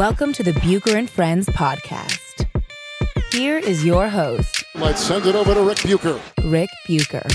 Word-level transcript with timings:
Welcome 0.00 0.32
to 0.32 0.42
the 0.42 0.54
Bucher 0.54 0.96
and 0.96 1.10
Friends 1.10 1.46
podcast. 1.50 2.48
Here 3.32 3.58
is 3.58 3.84
your 3.84 4.08
host, 4.08 4.64
Let's 4.74 5.02
send 5.04 5.26
it 5.26 5.34
over 5.34 5.52
to 5.52 5.60
Rick 5.60 5.82
Bucher. 5.82 6.18
Rick 6.42 6.70
Bucher. 6.86 7.28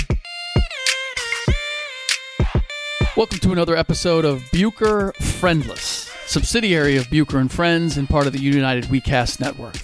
Welcome 3.15 3.37
to 3.37 3.51
another 3.51 3.75
episode 3.75 4.25
of 4.25 4.41
Bucher 4.51 5.13
Friendless, 5.13 6.09
subsidiary 6.25 6.97
of 6.97 7.07
Bucher 7.11 7.37
and 7.37 7.51
Friends 7.51 7.97
and 7.97 8.09
part 8.09 8.25
of 8.25 8.33
the 8.33 8.41
United 8.41 8.85
WeCast 8.85 9.39
network. 9.39 9.75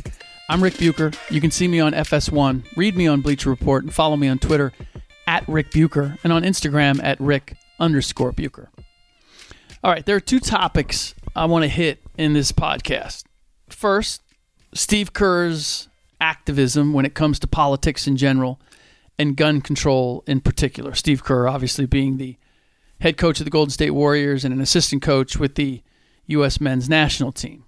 I'm 0.49 0.63
Rick 0.63 0.79
Bucher. 0.79 1.11
You 1.29 1.39
can 1.39 1.51
see 1.51 1.67
me 1.67 1.79
on 1.79 1.93
FS1, 1.93 2.63
read 2.75 2.97
me 2.97 3.05
on 3.05 3.21
Bleacher 3.21 3.51
Report, 3.51 3.83
and 3.83 3.93
follow 3.93 4.17
me 4.17 4.27
on 4.27 4.39
Twitter 4.39 4.73
at 5.27 5.47
Rick 5.47 5.69
Bucher 5.69 6.17
and 6.23 6.33
on 6.33 6.41
Instagram 6.41 6.99
at 7.03 7.21
Rick 7.21 7.53
underscore 7.79 8.31
Bucher. 8.31 8.71
All 9.83 9.91
right, 9.91 10.03
there 10.03 10.15
are 10.15 10.19
two 10.19 10.39
topics 10.39 11.13
I 11.35 11.45
want 11.45 11.63
to 11.63 11.69
hit 11.69 12.03
in 12.17 12.33
this 12.33 12.51
podcast. 12.51 13.23
First, 13.69 14.21
Steve 14.73 15.13
Kerr's 15.13 15.87
activism 16.19 16.93
when 16.93 17.05
it 17.05 17.13
comes 17.13 17.39
to 17.39 17.47
politics 17.47 18.05
in 18.05 18.17
general 18.17 18.59
and 19.17 19.37
gun 19.37 19.61
control 19.61 20.23
in 20.27 20.41
particular. 20.41 20.93
Steve 20.93 21.23
Kerr, 21.23 21.47
obviously, 21.47 21.85
being 21.85 22.17
the 22.17 22.37
head 22.99 23.17
coach 23.17 23.39
of 23.39 23.45
the 23.45 23.51
Golden 23.51 23.71
State 23.71 23.91
Warriors 23.91 24.43
and 24.43 24.53
an 24.53 24.59
assistant 24.59 25.01
coach 25.01 25.37
with 25.37 25.55
the 25.55 25.81
U.S. 26.27 26.59
men's 26.59 26.89
national 26.89 27.31
team. 27.31 27.63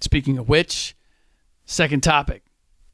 Speaking 0.00 0.38
of 0.38 0.48
which, 0.48 0.96
second 1.64 2.02
topic 2.02 2.44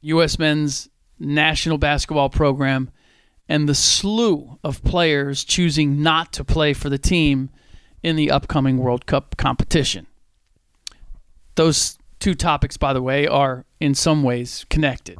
U.S. 0.01 0.39
men's 0.39 0.89
national 1.19 1.77
basketball 1.77 2.29
program 2.29 2.89
and 3.47 3.69
the 3.69 3.75
slew 3.75 4.57
of 4.63 4.83
players 4.83 5.43
choosing 5.43 6.01
not 6.01 6.33
to 6.33 6.43
play 6.43 6.73
for 6.73 6.89
the 6.89 6.97
team 6.97 7.49
in 8.03 8.15
the 8.15 8.31
upcoming 8.31 8.77
World 8.77 9.05
Cup 9.05 9.37
competition. 9.37 10.07
Those 11.55 11.97
two 12.19 12.35
topics, 12.35 12.77
by 12.77 12.93
the 12.93 13.01
way, 13.01 13.27
are 13.27 13.65
in 13.79 13.95
some 13.95 14.23
ways 14.23 14.65
connected. 14.69 15.17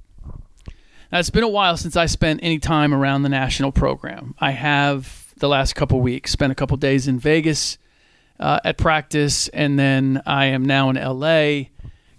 Now, 1.11 1.20
it's 1.20 1.30
been 1.30 1.44
a 1.44 1.48
while 1.50 1.77
since 1.77 1.95
I 1.95 2.05
spent 2.05 2.42
any 2.43 2.60
time 2.60 2.93
around 2.93 3.23
the 3.23 3.30
national 3.30 3.71
program. 3.71 4.36
I 4.39 4.52
have 4.52 5.33
the 5.37 5.48
last 5.48 5.73
couple 5.73 6.02
weeks, 6.02 6.32
spent 6.32 6.52
a 6.52 6.55
couple 6.55 6.76
days 6.77 7.08
in 7.08 7.20
Vegas 7.20 7.77
uh, 8.39 8.60
at 8.64 8.77
practice, 8.77 9.48
and 9.49 9.80
then 9.80 10.21
I 10.26 10.45
am 10.45 10.66
now 10.66 10.89
in 10.89 10.95
LA 10.95 11.70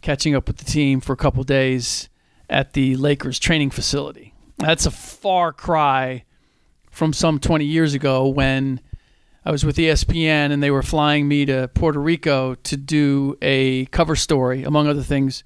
catching 0.01 0.35
up 0.35 0.47
with 0.47 0.59
the 0.59 0.65
team 0.65 1.01
for 1.01 1.13
a 1.13 1.17
couple 1.17 1.43
days 1.45 2.09
at 2.49 2.73
the 2.73 2.97
Lakers 2.97 3.39
training 3.39 3.71
facility. 3.71 4.35
That's 4.59 4.87
a 4.87 4.91
far 4.91 5.53
cry 5.53 6.25
from 6.91 7.13
some 7.13 7.39
20 7.39 7.65
years 7.65 7.95
ago 7.95 8.27
when 8.27 8.81
I 9.49 9.51
was 9.51 9.65
with 9.65 9.79
ESPN 9.79 10.53
and 10.53 10.63
they 10.63 10.71
were 10.71 10.83
flying 10.83 11.27
me 11.27 11.47
to 11.47 11.71
Puerto 11.73 11.99
Rico 11.99 12.55
to 12.55 12.77
do 12.77 13.39
a 13.41 13.87
cover 13.87 14.15
story, 14.15 14.63
among 14.63 14.89
other 14.89 15.03
things, 15.03 15.43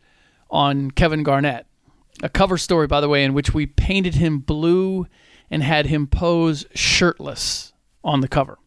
on 0.50 0.90
Kevin 0.90 1.22
Garnett. 1.22 1.66
A 2.20 2.28
cover 2.28 2.58
story, 2.58 2.88
by 2.88 3.00
the 3.00 3.08
way, 3.08 3.22
in 3.22 3.32
which 3.32 3.54
we 3.54 3.64
painted 3.64 4.16
him 4.16 4.40
blue 4.40 5.06
and 5.52 5.62
had 5.62 5.86
him 5.86 6.08
pose 6.08 6.66
shirtless 6.74 7.74
on 8.02 8.22
the 8.22 8.26
cover. 8.26 8.58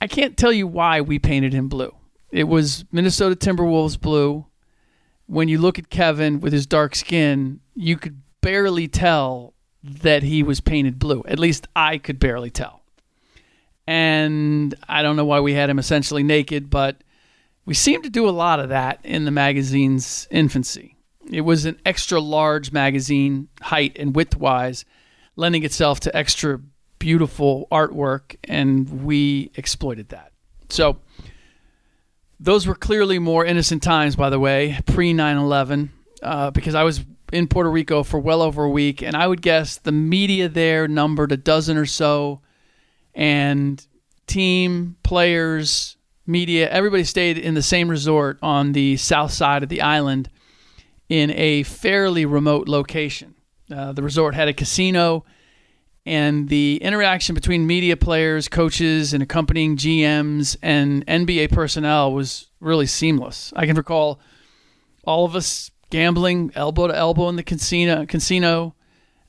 I 0.00 0.08
can't 0.08 0.36
tell 0.36 0.52
you 0.52 0.66
why 0.66 1.00
we 1.00 1.20
painted 1.20 1.52
him 1.52 1.68
blue. 1.68 1.94
It 2.32 2.48
was 2.48 2.84
Minnesota 2.90 3.36
Timberwolves 3.36 4.00
blue. 4.00 4.44
When 5.26 5.46
you 5.46 5.58
look 5.58 5.78
at 5.78 5.88
Kevin 5.88 6.40
with 6.40 6.52
his 6.52 6.66
dark 6.66 6.96
skin, 6.96 7.60
you 7.76 7.96
could 7.96 8.22
barely 8.40 8.88
tell 8.88 9.54
that 9.84 10.24
he 10.24 10.42
was 10.42 10.60
painted 10.60 10.98
blue. 10.98 11.22
At 11.28 11.38
least 11.38 11.68
I 11.76 11.98
could 11.98 12.18
barely 12.18 12.50
tell 12.50 12.83
and 13.86 14.74
I 14.88 15.02
don't 15.02 15.16
know 15.16 15.24
why 15.24 15.40
we 15.40 15.54
had 15.54 15.70
him 15.70 15.78
essentially 15.78 16.22
naked, 16.22 16.70
but 16.70 17.02
we 17.66 17.74
seemed 17.74 18.04
to 18.04 18.10
do 18.10 18.28
a 18.28 18.30
lot 18.30 18.60
of 18.60 18.70
that 18.70 19.00
in 19.04 19.24
the 19.24 19.30
magazine's 19.30 20.26
infancy. 20.30 20.96
It 21.30 21.42
was 21.42 21.64
an 21.64 21.78
extra 21.86 22.20
large 22.20 22.72
magazine, 22.72 23.48
height 23.60 23.96
and 23.98 24.14
width 24.14 24.36
wise, 24.36 24.84
lending 25.36 25.64
itself 25.64 26.00
to 26.00 26.16
extra 26.16 26.60
beautiful 26.98 27.66
artwork, 27.70 28.36
and 28.44 29.04
we 29.04 29.50
exploited 29.56 30.10
that. 30.10 30.32
So, 30.68 30.98
those 32.40 32.66
were 32.66 32.74
clearly 32.74 33.18
more 33.18 33.44
innocent 33.44 33.82
times, 33.82 34.16
by 34.16 34.28
the 34.28 34.38
way, 34.38 34.78
pre 34.86 35.12
9 35.12 35.36
11, 35.36 35.92
uh, 36.22 36.50
because 36.50 36.74
I 36.74 36.82
was 36.82 37.04
in 37.32 37.48
Puerto 37.48 37.70
Rico 37.70 38.02
for 38.02 38.18
well 38.18 38.42
over 38.42 38.64
a 38.64 38.70
week, 38.70 39.02
and 39.02 39.16
I 39.16 39.26
would 39.26 39.40
guess 39.40 39.78
the 39.78 39.92
media 39.92 40.48
there 40.48 40.88
numbered 40.88 41.32
a 41.32 41.36
dozen 41.36 41.76
or 41.76 41.86
so 41.86 42.40
and 43.14 43.86
team, 44.26 44.96
players, 45.02 45.96
media, 46.26 46.68
everybody 46.70 47.04
stayed 47.04 47.38
in 47.38 47.54
the 47.54 47.62
same 47.62 47.88
resort 47.88 48.38
on 48.42 48.72
the 48.72 48.96
south 48.96 49.32
side 49.32 49.62
of 49.62 49.68
the 49.68 49.82
island 49.82 50.30
in 51.08 51.30
a 51.32 51.62
fairly 51.64 52.24
remote 52.24 52.68
location. 52.68 53.34
Uh, 53.70 53.92
the 53.92 54.02
resort 54.02 54.34
had 54.34 54.48
a 54.48 54.52
casino, 54.52 55.24
and 56.06 56.48
the 56.48 56.78
interaction 56.82 57.34
between 57.34 57.66
media 57.66 57.96
players, 57.96 58.48
coaches, 58.48 59.14
and 59.14 59.22
accompanying 59.22 59.76
GMs 59.76 60.56
and 60.62 61.06
NBA 61.06 61.50
personnel 61.50 62.12
was 62.12 62.48
really 62.60 62.86
seamless. 62.86 63.52
I 63.56 63.66
can 63.66 63.76
recall 63.76 64.20
all 65.04 65.24
of 65.24 65.34
us 65.34 65.70
gambling 65.90 66.50
elbow 66.54 66.88
to 66.88 66.96
elbow 66.96 67.28
in 67.28 67.36
the 67.36 67.42
casino. 67.42 68.04
casino 68.06 68.74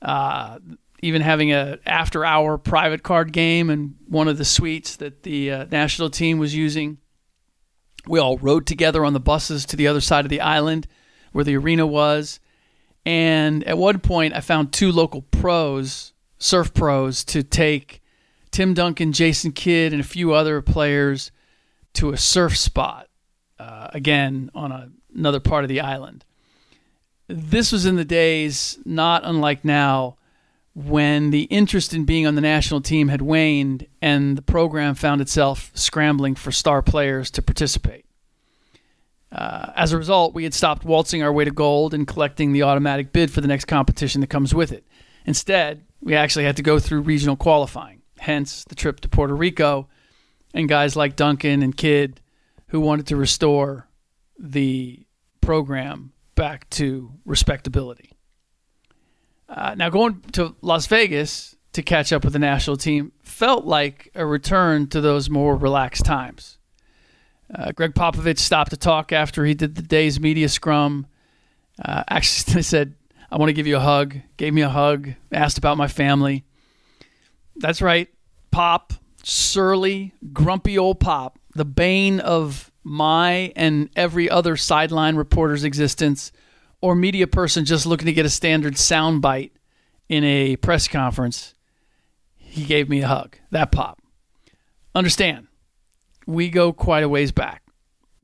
uh, 0.02 0.58
even 1.02 1.22
having 1.22 1.52
a 1.52 1.78
after 1.86 2.24
hour 2.24 2.58
private 2.58 3.02
card 3.02 3.32
game 3.32 3.70
in 3.70 3.96
one 4.08 4.28
of 4.28 4.38
the 4.38 4.44
suites 4.44 4.96
that 4.96 5.22
the 5.22 5.50
uh, 5.50 5.66
national 5.70 6.10
team 6.10 6.38
was 6.38 6.54
using. 6.54 6.98
We 8.06 8.18
all 8.18 8.38
rode 8.38 8.66
together 8.66 9.04
on 9.04 9.12
the 9.12 9.20
buses 9.20 9.66
to 9.66 9.76
the 9.76 9.88
other 9.88 10.00
side 10.00 10.24
of 10.24 10.30
the 10.30 10.40
island 10.40 10.86
where 11.32 11.44
the 11.44 11.56
arena 11.56 11.86
was. 11.86 12.40
And 13.04 13.62
at 13.64 13.78
one 13.78 14.00
point, 14.00 14.34
I 14.34 14.40
found 14.40 14.72
two 14.72 14.90
local 14.90 15.22
pros, 15.22 16.12
surf 16.38 16.72
pros, 16.74 17.24
to 17.26 17.42
take 17.42 18.02
Tim 18.50 18.74
Duncan, 18.74 19.12
Jason 19.12 19.52
Kidd, 19.52 19.92
and 19.92 20.00
a 20.00 20.06
few 20.06 20.32
other 20.32 20.62
players 20.62 21.30
to 21.94 22.10
a 22.10 22.16
surf 22.16 22.56
spot, 22.56 23.08
uh, 23.58 23.88
again, 23.92 24.50
on 24.54 24.72
a, 24.72 24.90
another 25.14 25.40
part 25.40 25.64
of 25.64 25.68
the 25.68 25.80
island. 25.80 26.24
This 27.28 27.72
was 27.72 27.86
in 27.86 27.96
the 27.96 28.04
days, 28.04 28.78
not 28.84 29.22
unlike 29.24 29.64
now, 29.64 30.16
when 30.76 31.30
the 31.30 31.44
interest 31.44 31.94
in 31.94 32.04
being 32.04 32.26
on 32.26 32.34
the 32.34 32.40
national 32.42 32.82
team 32.82 33.08
had 33.08 33.22
waned 33.22 33.86
and 34.02 34.36
the 34.36 34.42
program 34.42 34.94
found 34.94 35.22
itself 35.22 35.70
scrambling 35.72 36.34
for 36.34 36.52
star 36.52 36.82
players 36.82 37.30
to 37.30 37.40
participate. 37.40 38.04
Uh, 39.32 39.72
as 39.74 39.94
a 39.94 39.96
result, 39.96 40.34
we 40.34 40.44
had 40.44 40.52
stopped 40.52 40.84
waltzing 40.84 41.22
our 41.22 41.32
way 41.32 41.46
to 41.46 41.50
gold 41.50 41.94
and 41.94 42.06
collecting 42.06 42.52
the 42.52 42.62
automatic 42.62 43.10
bid 43.10 43.30
for 43.30 43.40
the 43.40 43.48
next 43.48 43.64
competition 43.64 44.20
that 44.20 44.26
comes 44.26 44.54
with 44.54 44.70
it. 44.70 44.86
Instead, 45.24 45.82
we 46.02 46.14
actually 46.14 46.44
had 46.44 46.56
to 46.56 46.62
go 46.62 46.78
through 46.78 47.00
regional 47.00 47.36
qualifying, 47.36 48.02
hence 48.18 48.62
the 48.64 48.74
trip 48.74 49.00
to 49.00 49.08
Puerto 49.08 49.34
Rico 49.34 49.88
and 50.52 50.68
guys 50.68 50.94
like 50.94 51.16
Duncan 51.16 51.62
and 51.62 51.74
Kidd 51.74 52.20
who 52.68 52.80
wanted 52.80 53.06
to 53.06 53.16
restore 53.16 53.88
the 54.38 55.06
program 55.40 56.12
back 56.34 56.68
to 56.68 57.12
respectability. 57.24 58.15
Uh, 59.48 59.74
now, 59.76 59.88
going 59.88 60.20
to 60.32 60.56
Las 60.60 60.86
Vegas 60.86 61.56
to 61.72 61.82
catch 61.82 62.12
up 62.12 62.24
with 62.24 62.32
the 62.32 62.38
national 62.38 62.76
team 62.76 63.12
felt 63.22 63.64
like 63.64 64.10
a 64.14 64.24
return 64.24 64.86
to 64.88 65.00
those 65.00 65.28
more 65.30 65.56
relaxed 65.56 66.04
times. 66.04 66.58
Uh, 67.54 67.70
Gregg 67.72 67.94
Popovich 67.94 68.38
stopped 68.38 68.70
to 68.70 68.76
talk 68.76 69.12
after 69.12 69.44
he 69.44 69.54
did 69.54 69.76
the 69.76 69.82
day's 69.82 70.18
media 70.18 70.48
scrum. 70.48 71.06
Uh, 71.82 72.02
actually, 72.08 72.62
said, 72.62 72.94
I 73.30 73.36
want 73.36 73.50
to 73.50 73.54
give 73.54 73.66
you 73.66 73.76
a 73.76 73.80
hug. 73.80 74.16
Gave 74.36 74.54
me 74.54 74.62
a 74.62 74.68
hug, 74.68 75.10
asked 75.30 75.58
about 75.58 75.76
my 75.76 75.88
family. 75.88 76.44
That's 77.56 77.82
right. 77.82 78.08
Pop, 78.50 78.94
surly, 79.22 80.14
grumpy 80.32 80.78
old 80.78 80.98
Pop, 80.98 81.38
the 81.54 81.64
bane 81.64 82.20
of 82.20 82.72
my 82.82 83.52
and 83.56 83.90
every 83.96 84.30
other 84.30 84.56
sideline 84.56 85.16
reporter's 85.16 85.64
existence 85.64 86.32
or 86.86 86.94
media 86.94 87.26
person 87.26 87.64
just 87.64 87.84
looking 87.84 88.06
to 88.06 88.12
get 88.12 88.24
a 88.24 88.30
standard 88.30 88.74
soundbite 88.74 89.50
in 90.08 90.22
a 90.22 90.54
press 90.54 90.86
conference. 90.86 91.52
He 92.36 92.64
gave 92.64 92.88
me 92.88 93.02
a 93.02 93.08
hug. 93.08 93.36
That 93.50 93.72
Pop. 93.72 94.00
Understand, 94.94 95.48
we 96.28 96.48
go 96.48 96.72
quite 96.72 97.02
a 97.02 97.08
ways 97.08 97.32
back. 97.32 97.64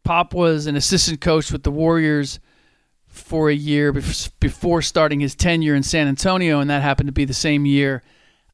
Pop 0.05 0.33
was 0.33 0.67
an 0.67 0.77
assistant 0.77 1.21
coach 1.21 1.51
with 1.51 1.65
the 1.65 1.73
Warriors 1.73 2.39
for 3.09 3.51
a 3.51 3.55
year 3.55 3.93
before 3.93 4.81
starting 4.81 5.19
his 5.19 5.35
tenure 5.35 5.75
in 5.75 5.83
San 5.83 6.07
Antonio, 6.07 6.61
and 6.61 6.71
that 6.71 6.83
happened 6.83 7.09
to 7.09 7.13
be 7.13 7.25
the 7.25 7.35
same 7.35 7.67
year 7.67 8.05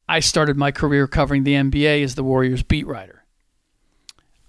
I 0.07 0.21
started 0.21 0.57
my 0.57 0.71
career 0.71 1.05
covering 1.05 1.43
the 1.43 1.53
NBA 1.53 2.03
as 2.03 2.15
the 2.15 2.23
Warriors 2.23 2.63
beat 2.63 2.87
writer. 2.87 3.25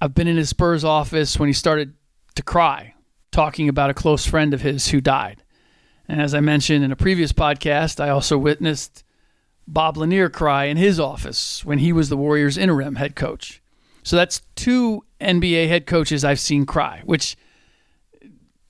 I've 0.01 0.15
been 0.15 0.27
in 0.27 0.39
his 0.39 0.49
Spurs 0.49 0.85
office 0.85 1.39
when 1.39 1.51
he 1.51 1.53
started 1.53 1.93
to 2.37 2.43
cry, 2.43 2.95
talking 3.31 3.69
about 3.69 3.91
a 3.91 3.95
close 3.95 4.25
friend 4.25 4.55
of 4.55 4.63
his 4.63 4.89
who 4.89 5.03
died. 5.03 5.43
And 6.11 6.21
as 6.21 6.35
I 6.35 6.41
mentioned 6.41 6.85
in 6.85 6.91
a 6.91 6.97
previous 6.97 7.33
podcast, 7.33 8.01
I 8.01 8.09
also 8.09 8.37
witnessed 8.37 9.05
Bob 9.69 9.97
Lanier 9.97 10.29
cry 10.29 10.65
in 10.65 10.77
his 10.77 10.99
office 10.99 11.65
when 11.65 11.79
he 11.79 11.93
was 11.93 12.09
the 12.09 12.17
Warriors 12.17 12.59
interim 12.59 12.97
head 12.97 13.15
coach. 13.15 13.63
So 14.03 14.17
that's 14.17 14.43
two 14.57 15.05
NBA 15.21 15.69
head 15.69 15.87
coaches 15.87 16.25
I've 16.25 16.41
seen 16.41 16.67
cry, 16.67 17.03
which 17.05 17.37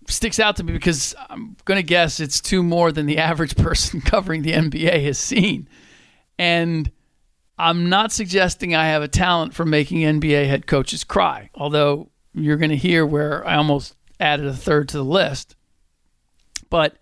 sticks 0.07 0.39
out 0.39 0.57
to 0.57 0.65
me 0.65 0.75
because 0.75 1.15
I'm 1.31 1.57
going 1.65 1.79
to 1.79 1.83
guess 1.83 2.21
it's 2.21 2.43
two 2.43 2.63
more 2.63 2.93
than 2.93 3.07
the 3.07 3.17
average 3.31 3.57
person 3.57 4.03
covering 4.03 4.43
the 4.43 4.53
NBA 4.53 5.03
has 5.05 5.19
seen. 5.19 5.67
And 6.39 6.93
I'm 7.57 7.89
not 7.89 8.13
suggesting 8.13 8.75
I 8.75 8.89
have 8.89 9.03
a 9.03 9.09
talent 9.09 9.55
for 9.55 9.65
making 9.65 10.01
NBA 10.01 10.47
head 10.47 10.67
coaches 10.67 11.05
cry, 11.05 11.49
although 11.55 12.11
you're 12.35 12.59
going 12.59 12.69
to 12.69 12.77
hear 12.77 13.07
where 13.07 13.47
I 13.49 13.57
almost 13.57 13.97
added 14.21 14.45
a 14.45 14.53
third 14.53 14.91
to 14.91 14.99
the 14.99 15.05
list. 15.05 15.57
But 16.69 16.99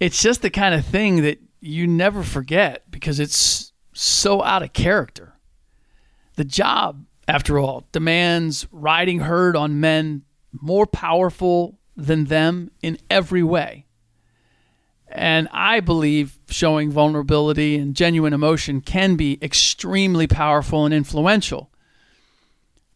it's 0.00 0.20
just 0.20 0.42
the 0.42 0.50
kind 0.50 0.74
of 0.74 0.84
thing 0.84 1.22
that 1.22 1.40
you 1.60 1.86
never 1.86 2.22
forget 2.22 2.90
because 2.90 3.20
it's 3.20 3.72
so 3.92 4.42
out 4.42 4.62
of 4.62 4.72
character. 4.72 5.34
The 6.36 6.44
job, 6.44 7.04
after 7.28 7.58
all, 7.58 7.84
demands 7.92 8.66
riding 8.70 9.20
herd 9.20 9.56
on 9.56 9.80
men 9.80 10.22
more 10.52 10.86
powerful 10.86 11.78
than 11.96 12.24
them 12.24 12.70
in 12.82 12.98
every 13.08 13.42
way. 13.42 13.86
And 15.08 15.48
I 15.52 15.80
believe 15.80 16.38
showing 16.48 16.90
vulnerability 16.90 17.76
and 17.76 17.94
genuine 17.94 18.32
emotion 18.32 18.80
can 18.80 19.14
be 19.14 19.38
extremely 19.40 20.26
powerful 20.26 20.84
and 20.84 20.92
influential. 20.92 21.70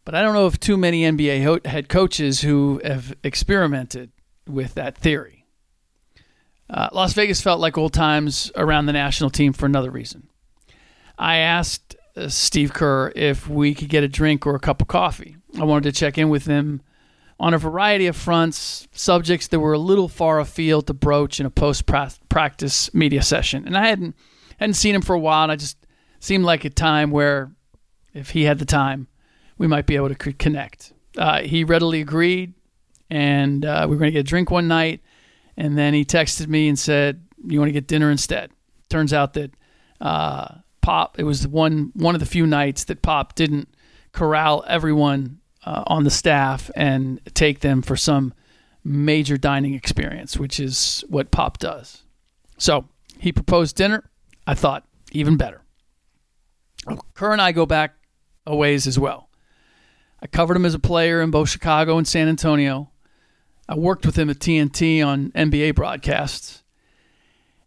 But 0.03 0.15
I 0.15 0.21
don't 0.21 0.33
know 0.33 0.45
of 0.45 0.59
too 0.59 0.75
many 0.75 1.03
NBA 1.03 1.65
head 1.65 1.87
coaches 1.87 2.41
who 2.41 2.81
have 2.83 3.15
experimented 3.23 4.11
with 4.47 4.73
that 4.73 4.97
theory. 4.97 5.38
Uh, 6.69 6.89
Las 6.91 7.13
Vegas 7.13 7.41
felt 7.41 7.59
like 7.59 7.77
old 7.77 7.93
times 7.93 8.51
around 8.55 8.85
the 8.85 8.93
national 8.93 9.29
team 9.29 9.53
for 9.53 9.65
another 9.65 9.89
reason. 9.89 10.29
I 11.17 11.37
asked 11.37 11.95
uh, 12.15 12.29
Steve 12.29 12.73
Kerr 12.73 13.11
if 13.15 13.47
we 13.47 13.73
could 13.73 13.89
get 13.89 14.03
a 14.03 14.07
drink 14.07 14.45
or 14.45 14.55
a 14.55 14.59
cup 14.59 14.81
of 14.81 14.87
coffee. 14.87 15.35
I 15.59 15.63
wanted 15.63 15.91
to 15.93 15.99
check 15.99 16.17
in 16.17 16.29
with 16.29 16.45
him 16.45 16.81
on 17.39 17.53
a 17.53 17.57
variety 17.57 18.05
of 18.07 18.15
fronts, 18.15 18.87
subjects 18.91 19.47
that 19.47 19.59
were 19.59 19.73
a 19.73 19.79
little 19.79 20.09
far 20.09 20.39
afield 20.39 20.87
to 20.87 20.93
broach 20.93 21.39
in 21.39 21.45
a 21.45 21.49
post 21.49 21.85
practice 21.85 22.93
media 22.93 23.21
session. 23.21 23.65
And 23.65 23.77
I 23.77 23.87
hadn't 23.87 24.15
hadn't 24.59 24.73
seen 24.73 24.93
him 24.93 25.01
for 25.01 25.13
a 25.13 25.19
while, 25.19 25.43
and 25.43 25.51
I 25.51 25.55
just 25.55 25.77
seemed 26.19 26.43
like 26.43 26.65
a 26.65 26.69
time 26.69 27.11
where, 27.11 27.51
if 28.13 28.31
he 28.31 28.43
had 28.43 28.59
the 28.59 28.65
time, 28.65 29.07
we 29.57 29.67
might 29.67 29.85
be 29.85 29.95
able 29.95 30.09
to 30.09 30.33
connect. 30.33 30.91
Uh, 31.17 31.39
he 31.41 31.63
readily 31.63 32.01
agreed, 32.01 32.53
and 33.09 33.63
uh, 33.63 33.85
we 33.89 33.95
were 33.95 33.99
going 33.99 34.11
to 34.11 34.13
get 34.13 34.19
a 34.19 34.23
drink 34.23 34.51
one 34.51 34.67
night. 34.67 35.01
And 35.59 35.77
then 35.77 35.93
he 35.93 36.05
texted 36.05 36.47
me 36.47 36.69
and 36.69 36.79
said, 36.79 37.21
"You 37.45 37.59
want 37.59 37.67
to 37.67 37.73
get 37.73 37.85
dinner 37.85 38.09
instead?" 38.09 38.51
Turns 38.89 39.11
out 39.11 39.33
that 39.33 39.51
uh, 39.99 40.55
Pop. 40.81 41.19
It 41.19 41.23
was 41.23 41.45
one 41.45 41.91
one 41.93 42.15
of 42.15 42.19
the 42.19 42.25
few 42.25 42.47
nights 42.47 42.85
that 42.85 43.01
Pop 43.01 43.35
didn't 43.35 43.67
corral 44.13 44.63
everyone 44.67 45.41
uh, 45.65 45.83
on 45.85 46.05
the 46.05 46.09
staff 46.09 46.71
and 46.75 47.19
take 47.33 47.59
them 47.59 47.81
for 47.81 47.97
some 47.97 48.33
major 48.85 49.35
dining 49.37 49.73
experience, 49.73 50.37
which 50.37 50.61
is 50.61 51.03
what 51.09 51.29
Pop 51.29 51.57
does. 51.57 52.03
So 52.57 52.87
he 53.19 53.33
proposed 53.33 53.75
dinner. 53.75 54.09
I 54.47 54.55
thought 54.55 54.87
even 55.11 55.35
better. 55.35 55.61
Kerr 57.13 57.33
and 57.33 57.41
I 57.41 57.51
go 57.51 57.65
back 57.65 57.95
a 58.47 58.55
ways 58.55 58.87
as 58.87 58.97
well. 58.97 59.29
I 60.21 60.27
covered 60.27 60.55
him 60.55 60.65
as 60.65 60.73
a 60.73 60.79
player 60.79 61.21
in 61.21 61.31
both 61.31 61.49
Chicago 61.49 61.97
and 61.97 62.07
San 62.07 62.29
Antonio. 62.29 62.91
I 63.69 63.75
worked 63.75 64.03
with 64.03 64.17
him 64.17 64.31
at 64.31 64.39
TNT 64.39 65.05
on 65.05 65.31
NBA 65.33 65.75
broadcasts. 65.75 66.63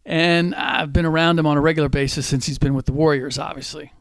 And 0.05 0.53
I've 0.53 0.91
been 0.91 1.05
around 1.05 1.39
him 1.39 1.45
on 1.45 1.55
a 1.55 1.61
regular 1.61 1.87
basis 1.87 2.27
since 2.27 2.45
he's 2.45 2.59
been 2.59 2.73
with 2.73 2.85
the 2.85 2.91
Warriors, 2.91 3.39
obviously. 3.39 3.93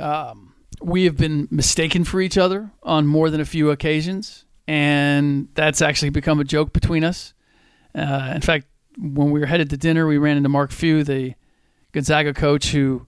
Um, 0.00 0.54
we 0.82 1.04
have 1.04 1.16
been 1.16 1.46
mistaken 1.52 2.02
for 2.02 2.20
each 2.20 2.36
other 2.36 2.72
on 2.82 3.06
more 3.06 3.30
than 3.30 3.40
a 3.40 3.44
few 3.44 3.70
occasions. 3.70 4.44
And 4.66 5.48
that's 5.54 5.80
actually 5.80 6.10
become 6.10 6.40
a 6.40 6.44
joke 6.44 6.72
between 6.72 7.04
us. 7.04 7.32
Uh, 7.94 8.32
in 8.34 8.40
fact, 8.40 8.66
when 8.98 9.30
we 9.30 9.38
were 9.38 9.46
headed 9.46 9.70
to 9.70 9.76
dinner, 9.76 10.04
we 10.04 10.18
ran 10.18 10.36
into 10.36 10.48
Mark 10.48 10.72
Few, 10.72 11.04
the 11.04 11.34
Gonzaga 11.92 12.34
coach 12.34 12.72
who 12.72 13.06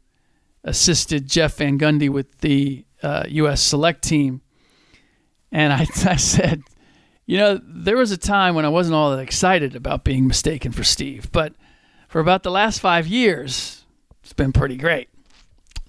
assisted 0.62 1.26
Jeff 1.26 1.56
Van 1.56 1.76
Gundy 1.76 2.08
with 2.08 2.38
the 2.38 2.84
uh, 3.02 3.24
U.S. 3.26 3.60
select 3.60 4.04
team. 4.04 4.42
And 5.50 5.72
I, 5.72 5.80
I 6.06 6.16
said, 6.16 6.62
you 7.28 7.36
know, 7.36 7.60
there 7.62 7.98
was 7.98 8.10
a 8.10 8.16
time 8.16 8.54
when 8.54 8.64
I 8.64 8.70
wasn't 8.70 8.94
all 8.94 9.10
that 9.10 9.18
excited 9.18 9.76
about 9.76 10.02
being 10.02 10.26
mistaken 10.26 10.72
for 10.72 10.82
Steve, 10.82 11.30
but 11.30 11.52
for 12.08 12.20
about 12.20 12.42
the 12.42 12.50
last 12.50 12.80
five 12.80 13.06
years, 13.06 13.84
it's 14.22 14.32
been 14.32 14.50
pretty 14.50 14.78
great. 14.78 15.10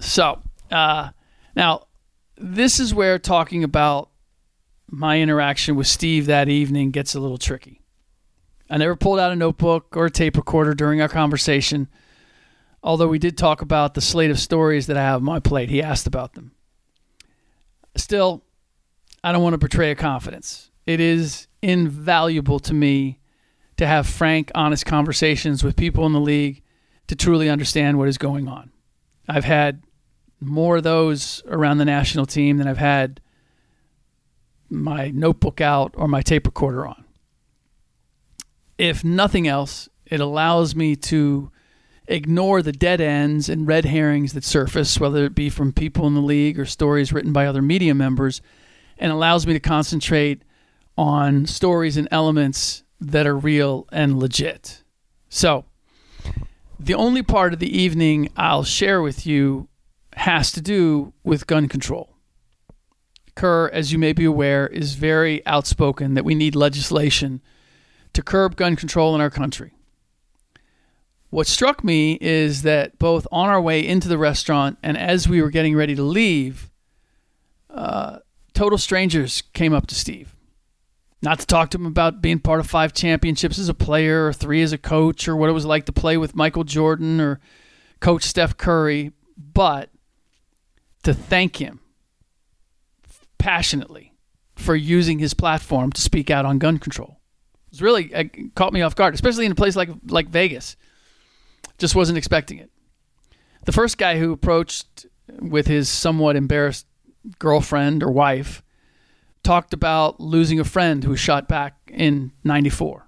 So, 0.01 0.41
uh, 0.69 1.11
now, 1.55 1.87
this 2.35 2.77
is 2.77 2.93
where 2.93 3.17
talking 3.17 3.63
about 3.63 4.09
my 4.91 5.21
interaction 5.21 5.77
with 5.77 5.87
Steve 5.87 6.25
that 6.25 6.49
evening 6.49 6.91
gets 6.91 7.15
a 7.15 7.21
little 7.21 7.37
tricky. 7.37 7.79
I 8.69 8.75
never 8.75 8.97
pulled 8.97 9.19
out 9.19 9.31
a 9.31 9.35
notebook 9.37 9.95
or 9.95 10.07
a 10.07 10.11
tape 10.11 10.35
recorder 10.35 10.73
during 10.73 11.01
our 11.01 11.07
conversation, 11.07 11.87
although 12.83 13.07
we 13.07 13.17
did 13.17 13.37
talk 13.37 13.61
about 13.61 13.93
the 13.93 14.01
slate 14.01 14.29
of 14.29 14.39
stories 14.39 14.87
that 14.87 14.97
I 14.97 15.03
have 15.03 15.21
on 15.21 15.23
my 15.23 15.39
plate. 15.39 15.69
He 15.69 15.81
asked 15.81 16.05
about 16.05 16.33
them. 16.33 16.51
Still, 17.95 18.43
I 19.23 19.31
don't 19.31 19.41
want 19.41 19.53
to 19.53 19.57
betray 19.57 19.91
a 19.91 19.95
confidence 19.95 20.68
it 20.89 20.99
is 20.99 21.47
invaluable 21.61 22.57
to 22.57 22.73
me 22.73 23.19
to 23.77 23.85
have 23.85 24.07
frank, 24.07 24.51
honest 24.55 24.87
conversations 24.87 25.63
with 25.63 25.75
people 25.75 26.03
in 26.07 26.13
the 26.13 26.19
league 26.19 26.63
to 27.05 27.15
truly 27.15 27.47
understand 27.47 27.99
what 27.99 28.07
is 28.07 28.17
going 28.17 28.47
on. 28.47 28.71
I've 29.27 29.45
had 29.45 29.83
more 30.39 30.77
of 30.77 30.83
those 30.83 31.43
around 31.45 31.77
the 31.77 31.85
national 31.85 32.25
team 32.25 32.57
than 32.57 32.67
I've 32.67 32.79
had 32.79 33.21
my 34.67 35.11
notebook 35.11 35.61
out 35.61 35.93
or 35.95 36.07
my 36.07 36.23
tape 36.23 36.47
recorder 36.47 36.87
on. 36.87 37.05
If 38.79 39.03
nothing 39.03 39.47
else, 39.47 39.89
it 40.07 40.19
allows 40.19 40.75
me 40.75 40.95
to 40.95 41.51
ignore 42.07 42.63
the 42.63 42.71
dead 42.71 42.99
ends 42.99 43.47
and 43.47 43.67
red 43.67 43.85
herrings 43.85 44.33
that 44.33 44.43
surface, 44.43 44.99
whether 44.99 45.23
it 45.23 45.35
be 45.35 45.51
from 45.51 45.71
people 45.71 46.07
in 46.07 46.15
the 46.15 46.19
league 46.19 46.59
or 46.59 46.65
stories 46.65 47.13
written 47.13 47.31
by 47.31 47.45
other 47.45 47.61
media 47.61 47.93
members, 47.93 48.41
and 48.97 49.11
allows 49.11 49.45
me 49.45 49.53
to 49.53 49.59
concentrate 49.59 50.41
on 50.99 51.45
stories 51.45 51.95
and 51.95 52.09
elements 52.11 52.83
that 52.99 53.25
are 53.25 53.37
real 53.37 53.87
and 53.89 54.19
legit. 54.19 54.83
So, 55.29 55.63
the 56.77 56.93
only 56.93 57.23
part 57.23 57.53
of 57.53 57.59
the 57.59 57.77
evening 57.77 58.27
I'll 58.35 58.65
share 58.65 59.01
with 59.01 59.25
you 59.25 59.69
has 60.17 60.51
to 60.51 60.61
do 60.61 61.13
with 61.23 61.47
gun 61.47 61.69
control. 61.69 62.17
Kerr, 63.33 63.69
as 63.69 63.93
you 63.93 63.97
may 63.97 64.11
be 64.11 64.25
aware, 64.25 64.67
is 64.67 64.95
very 64.95 65.45
outspoken 65.45 66.15
that 66.15 66.25
we 66.25 66.35
need 66.35 66.53
legislation 66.53 67.41
to 68.11 68.21
curb 68.21 68.57
gun 68.57 68.75
control 68.75 69.15
in 69.15 69.21
our 69.21 69.29
country. 69.29 69.71
What 71.29 71.47
struck 71.47 71.81
me 71.81 72.17
is 72.19 72.63
that 72.63 72.99
both 72.99 73.25
on 73.31 73.47
our 73.47 73.61
way 73.61 73.87
into 73.87 74.09
the 74.09 74.17
restaurant 74.17 74.77
and 74.83 74.97
as 74.97 75.29
we 75.29 75.41
were 75.41 75.49
getting 75.49 75.77
ready 75.77 75.95
to 75.95 76.03
leave, 76.03 76.69
uh, 77.69 78.19
total 78.53 78.77
strangers 78.77 79.43
came 79.53 79.71
up 79.71 79.87
to 79.87 79.95
Steve 79.95 80.35
not 81.21 81.39
to 81.39 81.45
talk 81.45 81.69
to 81.71 81.77
him 81.77 81.85
about 81.85 82.21
being 82.21 82.39
part 82.39 82.59
of 82.59 82.67
five 82.67 82.93
championships 82.93 83.59
as 83.59 83.69
a 83.69 83.73
player 83.73 84.27
or 84.27 84.33
three 84.33 84.61
as 84.61 84.71
a 84.71 84.77
coach 84.77 85.27
or 85.27 85.35
what 85.35 85.49
it 85.49 85.53
was 85.53 85.65
like 85.65 85.85
to 85.85 85.91
play 85.91 86.17
with 86.17 86.35
Michael 86.35 86.63
Jordan 86.63 87.19
or 87.19 87.39
coach 87.99 88.23
Steph 88.23 88.55
Curry, 88.57 89.11
but 89.37 89.89
to 91.03 91.13
thank 91.13 91.57
him 91.57 91.79
passionately 93.37 94.13
for 94.55 94.75
using 94.75 95.19
his 95.19 95.33
platform 95.33 95.91
to 95.91 96.01
speak 96.01 96.29
out 96.29 96.45
on 96.45 96.59
gun 96.59 96.77
control. 96.77 97.19
It 97.67 97.71
was 97.71 97.81
really 97.81 98.13
it 98.13 98.55
caught 98.55 98.73
me 98.73 98.81
off 98.81 98.95
guard, 98.95 99.13
especially 99.13 99.45
in 99.45 99.51
a 99.51 99.55
place 99.55 99.75
like 99.75 99.89
like 100.07 100.29
Vegas. 100.29 100.75
Just 101.77 101.95
wasn't 101.95 102.17
expecting 102.17 102.59
it. 102.59 102.69
The 103.65 103.71
first 103.71 103.97
guy 103.97 104.17
who 104.17 104.31
approached 104.31 105.05
with 105.39 105.67
his 105.67 105.89
somewhat 105.89 106.35
embarrassed 106.35 106.87
girlfriend 107.37 108.03
or 108.03 108.11
wife 108.11 108.63
talked 109.49 109.73
about 109.73 110.19
losing 110.19 110.59
a 110.59 110.63
friend 110.63 111.03
who 111.03 111.09
was 111.09 111.19
shot 111.19 111.47
back 111.47 111.73
in 111.91 112.31
94. 112.43 113.07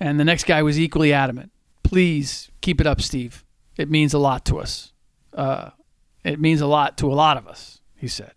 And 0.00 0.18
the 0.18 0.24
next 0.24 0.44
guy 0.44 0.62
was 0.62 0.80
equally 0.80 1.12
adamant. 1.12 1.52
Please 1.82 2.50
keep 2.62 2.80
it 2.80 2.86
up, 2.86 3.02
Steve. 3.02 3.44
It 3.76 3.90
means 3.90 4.14
a 4.14 4.18
lot 4.18 4.46
to 4.46 4.56
us. 4.60 4.94
Uh, 5.34 5.72
it 6.24 6.40
means 6.40 6.62
a 6.62 6.66
lot 6.66 6.96
to 6.98 7.12
a 7.12 7.12
lot 7.12 7.36
of 7.36 7.46
us, 7.46 7.82
he 7.98 8.08
said. 8.08 8.32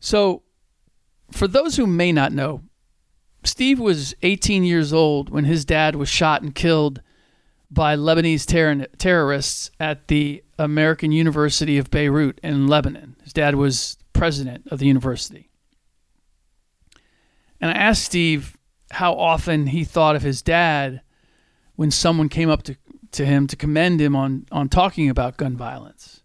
So, 0.00 0.42
for 1.30 1.46
those 1.46 1.76
who 1.76 1.86
may 1.86 2.12
not 2.12 2.32
know, 2.32 2.62
Steve 3.44 3.78
was 3.78 4.14
18 4.22 4.64
years 4.64 4.90
old 4.90 5.28
when 5.28 5.44
his 5.44 5.66
dad 5.66 5.96
was 5.96 6.08
shot 6.08 6.40
and 6.40 6.54
killed 6.54 7.02
by 7.70 7.94
Lebanese 7.94 8.46
ter- 8.46 8.86
terrorists 8.96 9.70
at 9.78 10.08
the 10.08 10.42
American 10.58 11.12
University 11.12 11.76
of 11.76 11.90
Beirut 11.90 12.40
in 12.42 12.68
Lebanon. 12.68 13.16
His 13.22 13.34
dad 13.34 13.56
was 13.56 13.98
president 14.12 14.68
of 14.70 14.78
the 14.78 14.86
university. 14.86 15.50
And 17.60 17.70
I 17.70 17.74
asked 17.74 18.04
Steve 18.04 18.56
how 18.90 19.14
often 19.14 19.68
he 19.68 19.84
thought 19.84 20.16
of 20.16 20.22
his 20.22 20.42
dad 20.42 21.00
when 21.76 21.90
someone 21.90 22.28
came 22.28 22.50
up 22.50 22.62
to, 22.64 22.76
to 23.12 23.24
him 23.24 23.46
to 23.46 23.56
commend 23.56 24.00
him 24.00 24.14
on, 24.14 24.46
on 24.52 24.68
talking 24.68 25.08
about 25.08 25.36
gun 25.36 25.56
violence. 25.56 26.22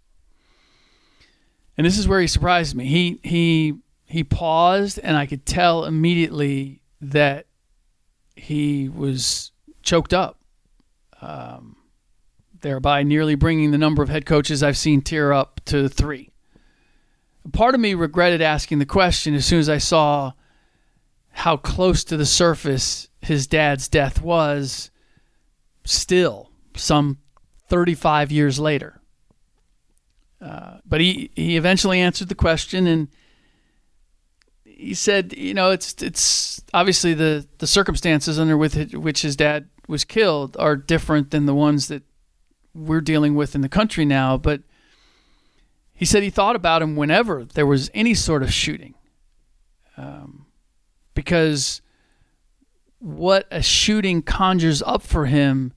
And 1.77 1.85
this 1.85 1.97
is 1.97 2.07
where 2.07 2.19
he 2.19 2.27
surprised 2.27 2.75
me. 2.75 2.85
He 2.85 3.19
he 3.23 3.75
he 4.05 4.23
paused 4.23 4.99
and 5.03 5.15
I 5.15 5.27
could 5.27 5.45
tell 5.45 5.85
immediately 5.85 6.81
that 7.01 7.45
he 8.35 8.89
was 8.89 9.51
choked 9.83 10.13
up. 10.13 10.39
Um, 11.21 11.75
thereby 12.61 13.03
nearly 13.03 13.35
bringing 13.35 13.71
the 13.71 13.77
number 13.77 14.01
of 14.01 14.09
head 14.09 14.25
coaches 14.25 14.63
I've 14.63 14.77
seen 14.77 15.01
tear 15.01 15.33
up 15.33 15.61
to 15.65 15.87
three. 15.87 16.31
Part 17.53 17.75
of 17.75 17.81
me 17.81 17.93
regretted 17.93 18.41
asking 18.41 18.79
the 18.79 18.85
question 18.85 19.33
as 19.33 19.45
soon 19.45 19.59
as 19.59 19.69
I 19.69 19.77
saw 19.77 20.33
how 21.31 21.57
close 21.57 22.03
to 22.05 22.17
the 22.17 22.25
surface 22.25 23.09
his 23.21 23.47
dad's 23.47 23.87
death 23.87 24.21
was 24.21 24.89
still 25.85 26.51
some 26.75 27.19
35 27.69 28.31
years 28.31 28.59
later. 28.59 29.01
Uh, 30.41 30.77
but 30.85 31.01
he, 31.01 31.31
he 31.35 31.57
eventually 31.57 31.99
answered 31.99 32.29
the 32.29 32.35
question 32.35 32.87
and 32.87 33.07
he 34.77 34.93
said, 34.93 35.33
you 35.35 35.53
know, 35.53 35.71
it's 35.71 35.95
it's 36.03 36.61
obviously 36.73 37.13
the, 37.13 37.47
the 37.57 37.67
circumstances 37.67 38.39
under 38.39 38.55
with 38.55 38.93
which 38.93 39.23
his 39.23 39.35
dad 39.35 39.69
was 39.87 40.03
killed 40.03 40.55
are 40.59 40.75
different 40.75 41.31
than 41.31 41.45
the 41.47 41.55
ones 41.55 41.87
that 41.87 42.03
we're 42.75 43.01
dealing 43.01 43.33
with 43.33 43.55
in 43.55 43.61
the 43.61 43.69
country 43.69 44.05
now. 44.05 44.37
But 44.37 44.61
he 45.97 46.05
said 46.05 46.21
he 46.21 46.29
thought 46.29 46.55
about 46.55 46.83
him 46.83 46.95
whenever 46.95 47.43
there 47.43 47.65
was 47.65 47.89
any 47.91 48.13
sort 48.13 48.43
of 48.43 48.53
shooting. 48.53 48.93
Um, 49.97 50.45
because 51.15 51.81
what 52.99 53.47
a 53.49 53.63
shooting 53.63 54.21
conjures 54.21 54.83
up 54.83 55.01
for 55.01 55.25
him 55.25 55.73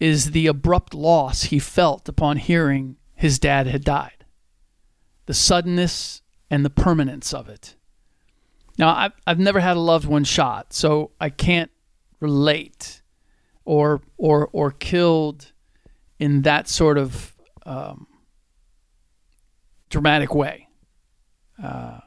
is 0.00 0.30
the 0.30 0.46
abrupt 0.46 0.94
loss 0.94 1.44
he 1.44 1.58
felt 1.58 2.08
upon 2.08 2.38
hearing 2.38 2.96
his 3.14 3.38
dad 3.38 3.66
had 3.66 3.84
died. 3.84 4.24
The 5.26 5.34
suddenness 5.34 6.22
and 6.50 6.64
the 6.64 6.70
permanence 6.70 7.34
of 7.34 7.50
it. 7.50 7.76
Now, 8.78 8.96
I've, 8.96 9.12
I've 9.26 9.38
never 9.38 9.60
had 9.60 9.76
a 9.76 9.80
loved 9.80 10.06
one 10.06 10.24
shot, 10.24 10.72
so 10.72 11.10
I 11.20 11.28
can't 11.28 11.70
relate 12.18 13.02
or, 13.66 14.00
or, 14.16 14.48
or 14.52 14.70
killed 14.70 15.52
in 16.18 16.42
that 16.42 16.66
sort 16.66 16.96
of 16.96 17.36
um, 17.66 18.06
dramatic 19.94 20.34
way. 20.34 20.66
Uh, 21.62 22.00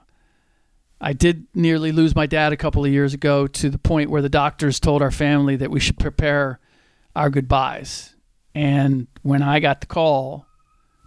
I 1.00 1.14
did 1.14 1.48
nearly 1.56 1.94
lose 1.94 2.14
my 2.14 2.26
dad 2.26 2.52
a 2.52 2.58
couple 2.58 2.84
of 2.84 2.92
years 2.92 3.14
ago 3.14 3.48
to 3.48 3.70
the 3.70 3.78
point 3.78 4.10
where 4.10 4.22
the 4.22 4.28
doctors 4.28 4.78
told 4.78 5.02
our 5.02 5.10
family 5.10 5.56
that 5.56 5.72
we 5.72 5.80
should 5.80 5.98
prepare 5.98 6.60
our 7.16 7.30
goodbyes. 7.30 8.14
And 8.54 9.08
when 9.22 9.42
I 9.42 9.62
got 9.62 9.80
the 9.80 9.88
call 9.88 10.46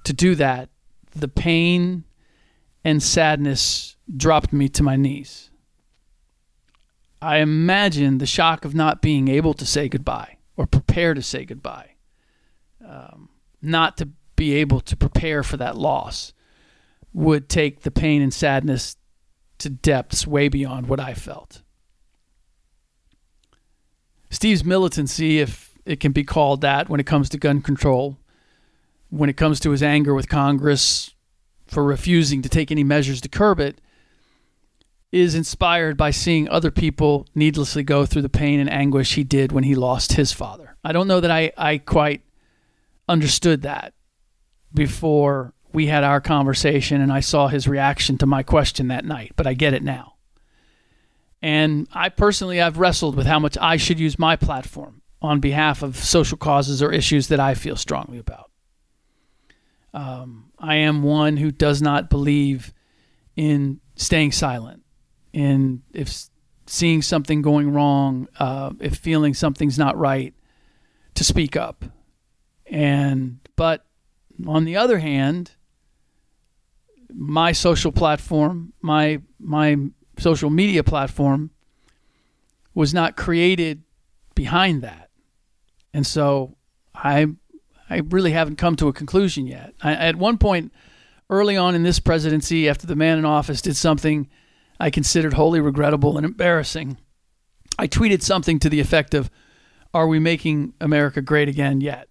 to 0.05 0.15
do 0.15 0.35
that, 0.37 0.71
the 1.15 1.29
pain 1.29 2.05
and 2.83 3.03
sadness 3.03 3.97
dropped 4.17 4.51
me 4.51 4.71
to 4.71 4.83
my 4.83 4.97
knees. 4.97 5.51
I 7.21 7.41
imagine 7.41 8.17
the 8.17 8.27
shock 8.27 8.65
of 8.65 8.75
not 8.75 9.03
being 9.03 9.29
able 9.29 9.53
to 9.53 9.67
say 9.67 9.91
goodbye 9.91 10.39
or 10.57 10.65
prepare 10.65 11.13
to 11.13 11.21
say 11.21 11.45
goodbye, 11.45 11.91
um, 12.83 13.29
not 13.61 13.99
to 13.99 14.09
be 14.35 14.55
able 14.55 14.81
to 14.81 14.97
prepare 14.97 15.43
for 15.43 15.59
that 15.59 15.77
loss, 15.77 16.33
would 17.13 17.49
take 17.49 17.81
the 17.81 17.91
pain 17.91 18.23
and 18.23 18.33
sadness 18.33 18.97
to 19.59 19.69
depths 19.69 20.27
way 20.27 20.49
beyond 20.49 20.89
what 20.89 21.01
I 21.01 21.15
felt. 21.15 21.63
Steve's 24.31 24.65
militancy, 24.65 25.41
if 25.41 25.75
it 25.85 26.01
can 26.01 26.13
be 26.13 26.25
called 26.25 26.61
that, 26.61 26.89
when 26.89 27.01
it 27.01 27.07
comes 27.07 27.29
to 27.31 27.39
gun 27.39 27.61
control, 27.61 28.19
when 29.09 29.29
it 29.29 29.37
comes 29.37 29.59
to 29.61 29.71
his 29.71 29.83
anger 29.83 30.15
with 30.15 30.29
Congress 30.29 31.15
for 31.67 31.85
refusing 31.85 32.43
to 32.43 32.49
take 32.49 32.71
any 32.71 32.85
measures 32.85 33.21
to 33.21 33.29
curb 33.29 33.61
it, 33.61 33.81
is 35.13 35.35
inspired 35.35 35.97
by 35.97 36.13
seeing 36.13 36.49
other 36.49 36.71
people 36.71 37.27
needlessly 37.35 37.83
go 37.83 38.07
through 38.07 38.23
the 38.23 38.29
pain 38.29 38.61
and 38.61 38.73
anguish 38.73 39.15
he 39.15 39.25
did 39.25 39.51
when 39.51 39.65
he 39.65 39.75
lost 39.75 40.13
his 40.13 40.33
father. 40.33 40.77
I 40.85 40.93
don't 40.93 41.09
know 41.09 41.21
that 41.21 41.31
I, 41.33 41.53
I 41.57 41.79
quite 41.79 42.23
understood 43.09 43.63
that 43.63 43.93
before 44.73 45.53
we 45.73 45.87
had 45.87 46.05
our 46.05 46.21
conversation 46.21 47.01
and 47.01 47.13
I 47.13 47.21
saw 47.21 47.49
his 47.49 47.69
reaction 47.69 48.19
to 48.19 48.27
my 48.27 48.43
question 48.43 48.89
that 48.89 49.05
night, 49.05 49.33
but 49.37 49.47
I 49.47 49.55
get 49.55 49.75
it 49.75 49.83
now. 49.83 50.15
And 51.43 51.89
I 51.93 52.09
personally, 52.11 52.61
I've 52.61 52.79
wrestled 52.79 53.17
with 53.17 53.27
how 53.27 53.39
much 53.39 53.57
I 53.61 53.77
should 53.77 53.99
use 53.99 54.19
my 54.19 54.37
platform 54.37 55.01
on 55.23 55.41
behalf 55.41 55.83
of 55.83 55.97
social 55.97 56.37
causes 56.37 56.83
or 56.83 56.93
issues 56.93 57.29
that 57.29 57.41
I 57.41 57.55
feel 57.55 57.77
strongly 57.77 58.19
about. 58.19 58.51
Um, 59.93 60.53
I 60.59 60.77
am 60.77 61.03
one 61.03 61.37
who 61.37 61.51
does 61.51 61.81
not 61.83 62.11
believe 62.11 62.73
in 63.37 63.81
staying 63.97 64.33
silent, 64.33 64.83
in 65.33 65.83
if 65.93 66.29
seeing 66.67 67.03
something 67.03 67.43
going 67.43 67.73
wrong, 67.73 68.29
uh, 68.39 68.71
if 68.81 68.97
feeling 68.97 69.35
something's 69.35 69.79
not 69.79 69.97
right, 69.97 70.35
to 71.15 71.25
speak 71.25 71.57
up. 71.57 71.85
And 72.67 73.41
but 73.57 73.85
on 74.47 74.65
the 74.65 74.77
other 74.77 74.99
hand, 74.99 75.53
my 77.15 77.53
social 77.53 77.93
platform, 77.93 78.73
my 78.81 79.21
my 79.39 79.77
social 80.19 80.51
media 80.51 80.85
platform 80.85 81.51
was 82.75 82.95
not 82.95 83.17
created 83.17 83.83
behind 84.35 84.83
that. 84.83 85.11
And 85.93 86.07
so 86.07 86.57
I 86.95 87.27
I 87.89 88.03
really 88.09 88.33
haven't 88.33 88.57
come 88.57 88.77
to 88.77 88.89
a 88.89 88.93
conclusion 88.93 89.47
yet. 89.47 89.75
I, 89.83 89.93
at 89.93 90.17
one 90.17 90.39
point 90.39 90.73
early 91.29 91.57
on 91.57 91.75
in 91.75 91.83
this 91.83 92.01
presidency 92.01 92.69
after 92.69 92.87
the 92.87 92.97
man 92.97 93.19
in 93.19 93.25
office 93.25 93.63
did 93.63 93.77
something 93.77 94.29
I 94.79 94.91
considered 94.91 95.35
wholly 95.35 95.61
regrettable 95.61 96.17
and 96.17 96.25
embarrassing. 96.25 96.99
I 97.79 97.87
tweeted 97.87 98.23
something 98.23 98.59
to 98.61 98.69
the 98.69 98.81
effect 98.81 99.15
of 99.15 99.31
are 99.93 100.07
we 100.07 100.19
making 100.19 100.75
America 100.81 101.21
great 101.21 101.49
again 101.49 101.81
yet? 101.81 102.09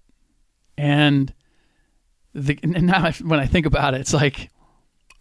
And 0.77 1.33
the, 2.33 2.59
and 2.61 2.83
now 2.83 3.11
when 3.23 3.39
I 3.39 3.45
think 3.45 3.65
about 3.65 3.93
it, 3.93 4.01
it's 4.01 4.13
like 4.13 4.49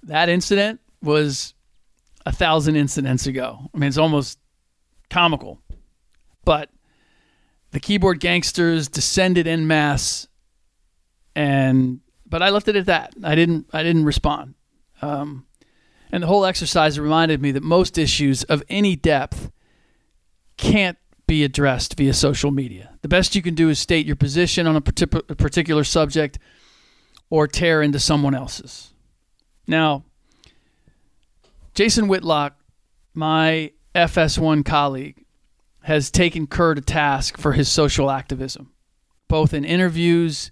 that 0.04 0.28
incident 0.28 0.80
was 1.02 1.54
a 2.26 2.32
thousand 2.32 2.76
incidents 2.76 3.26
ago. 3.26 3.70
I 3.74 3.78
mean, 3.78 3.88
it's 3.88 3.98
almost 3.98 4.38
comical. 5.10 5.60
But 6.44 6.70
the 7.70 7.80
keyboard 7.80 8.20
gangsters 8.20 8.88
descended 8.88 9.46
en 9.46 9.66
masse, 9.66 10.28
and 11.34 12.00
but 12.26 12.42
I 12.42 12.50
left 12.50 12.68
it 12.68 12.76
at 12.76 12.86
that. 12.86 13.14
I 13.22 13.34
didn't. 13.34 13.66
I 13.72 13.82
didn't 13.82 14.04
respond. 14.04 14.54
Um, 15.00 15.46
and 16.10 16.22
the 16.22 16.26
whole 16.26 16.44
exercise 16.44 16.98
reminded 16.98 17.42
me 17.42 17.52
that 17.52 17.62
most 17.62 17.98
issues 17.98 18.44
of 18.44 18.62
any 18.68 18.96
depth 18.96 19.50
can't 20.56 20.98
be 21.26 21.44
addressed 21.44 21.96
via 21.96 22.14
social 22.14 22.50
media. 22.50 22.96
The 23.02 23.08
best 23.08 23.36
you 23.36 23.42
can 23.42 23.54
do 23.54 23.68
is 23.68 23.78
state 23.78 24.06
your 24.06 24.16
position 24.16 24.66
on 24.66 24.74
a 24.74 24.80
particular 24.80 25.84
subject 25.84 26.38
or 27.30 27.46
tear 27.46 27.82
into 27.82 28.00
someone 28.00 28.34
else's. 28.34 28.92
Now, 29.68 30.04
Jason 31.74 32.08
Whitlock, 32.08 32.58
my 33.14 33.72
FS1 33.94 34.64
colleague, 34.64 35.24
has 35.82 36.10
taken 36.10 36.46
Kerr 36.46 36.74
to 36.74 36.80
task 36.80 37.38
for 37.38 37.52
his 37.52 37.68
social 37.68 38.10
activism, 38.10 38.72
both 39.28 39.52
in 39.52 39.64
interviews 39.64 40.50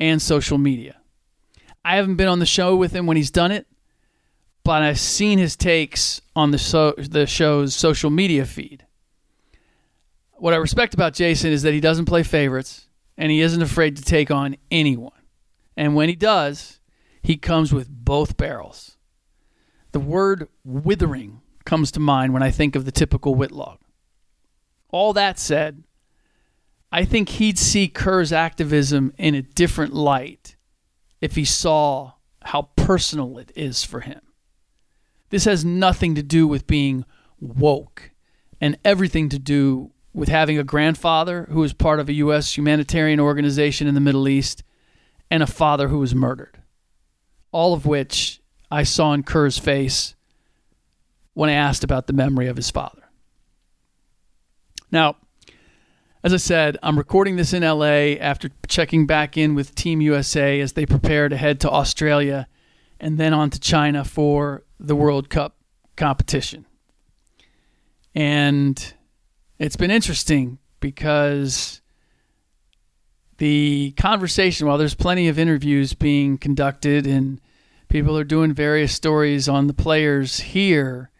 and 0.00 0.20
social 0.20 0.58
media. 0.58 0.96
I 1.84 1.96
haven't 1.96 2.16
been 2.16 2.28
on 2.28 2.40
the 2.40 2.46
show 2.46 2.74
with 2.74 2.92
him 2.92 3.06
when 3.06 3.16
he's 3.16 3.30
done 3.30 3.52
it, 3.52 3.66
but 4.64 4.82
I've 4.82 4.98
seen 4.98 5.38
his 5.38 5.54
takes 5.54 6.20
on 6.34 6.50
the 6.50 6.58
so, 6.58 6.94
the 6.98 7.26
show's 7.26 7.74
social 7.74 8.10
media 8.10 8.44
feed. 8.44 8.84
What 10.32 10.54
I 10.54 10.56
respect 10.56 10.94
about 10.94 11.14
Jason 11.14 11.52
is 11.52 11.62
that 11.62 11.74
he 11.74 11.80
doesn't 11.80 12.06
play 12.06 12.22
favorites 12.22 12.88
and 13.16 13.30
he 13.30 13.40
isn't 13.40 13.62
afraid 13.62 13.96
to 13.96 14.02
take 14.02 14.30
on 14.30 14.56
anyone. 14.70 15.12
And 15.76 15.94
when 15.94 16.08
he 16.08 16.16
does, 16.16 16.80
he 17.26 17.36
comes 17.36 17.72
with 17.72 17.88
both 17.90 18.36
barrels. 18.36 18.98
The 19.90 19.98
word 19.98 20.46
withering 20.64 21.40
comes 21.64 21.90
to 21.90 21.98
mind 21.98 22.32
when 22.32 22.42
I 22.44 22.52
think 22.52 22.76
of 22.76 22.84
the 22.84 22.92
typical 22.92 23.34
Whitlock. 23.34 23.80
All 24.90 25.12
that 25.12 25.36
said, 25.36 25.82
I 26.92 27.04
think 27.04 27.30
he'd 27.30 27.58
see 27.58 27.88
Kerr's 27.88 28.32
activism 28.32 29.12
in 29.18 29.34
a 29.34 29.42
different 29.42 29.92
light 29.92 30.54
if 31.20 31.34
he 31.34 31.44
saw 31.44 32.12
how 32.44 32.70
personal 32.76 33.38
it 33.38 33.50
is 33.56 33.82
for 33.82 34.02
him. 34.02 34.20
This 35.30 35.46
has 35.46 35.64
nothing 35.64 36.14
to 36.14 36.22
do 36.22 36.46
with 36.46 36.68
being 36.68 37.04
woke 37.40 38.12
and 38.60 38.78
everything 38.84 39.30
to 39.30 39.40
do 39.40 39.90
with 40.14 40.28
having 40.28 40.60
a 40.60 40.62
grandfather 40.62 41.48
who 41.50 41.58
was 41.58 41.72
part 41.72 41.98
of 41.98 42.08
a 42.08 42.12
U.S. 42.12 42.56
humanitarian 42.56 43.18
organization 43.18 43.88
in 43.88 43.96
the 43.96 44.00
Middle 44.00 44.28
East 44.28 44.62
and 45.28 45.42
a 45.42 45.48
father 45.48 45.88
who 45.88 45.98
was 45.98 46.14
murdered. 46.14 46.62
All 47.52 47.74
of 47.74 47.86
which 47.86 48.40
I 48.70 48.82
saw 48.82 49.12
in 49.12 49.22
Kerr's 49.22 49.58
face 49.58 50.14
when 51.34 51.50
I 51.50 51.54
asked 51.54 51.84
about 51.84 52.06
the 52.06 52.12
memory 52.12 52.48
of 52.48 52.56
his 52.56 52.70
father. 52.70 53.02
Now, 54.90 55.16
as 56.22 56.32
I 56.32 56.38
said, 56.38 56.76
I'm 56.82 56.98
recording 56.98 57.36
this 57.36 57.52
in 57.52 57.62
LA 57.62 58.16
after 58.18 58.50
checking 58.66 59.06
back 59.06 59.36
in 59.36 59.54
with 59.54 59.74
Team 59.74 60.00
USA 60.00 60.60
as 60.60 60.72
they 60.72 60.86
prepare 60.86 61.28
to 61.28 61.36
head 61.36 61.60
to 61.60 61.70
Australia 61.70 62.48
and 62.98 63.18
then 63.18 63.32
on 63.32 63.50
to 63.50 63.60
China 63.60 64.04
for 64.04 64.64
the 64.80 64.96
World 64.96 65.28
Cup 65.28 65.56
competition. 65.96 66.66
And 68.14 68.94
it's 69.58 69.76
been 69.76 69.90
interesting 69.90 70.58
because 70.80 71.80
the 73.38 73.92
conversation, 73.96 74.66
while 74.66 74.78
there's 74.78 74.94
plenty 74.94 75.28
of 75.28 75.38
interviews 75.38 75.94
being 75.94 76.38
conducted 76.38 77.06
and 77.06 77.40
people 77.88 78.16
are 78.16 78.24
doing 78.24 78.52
various 78.52 78.92
stories 78.92 79.48
on 79.48 79.66
the 79.66 79.74
players 79.74 80.40
here, 80.40 81.10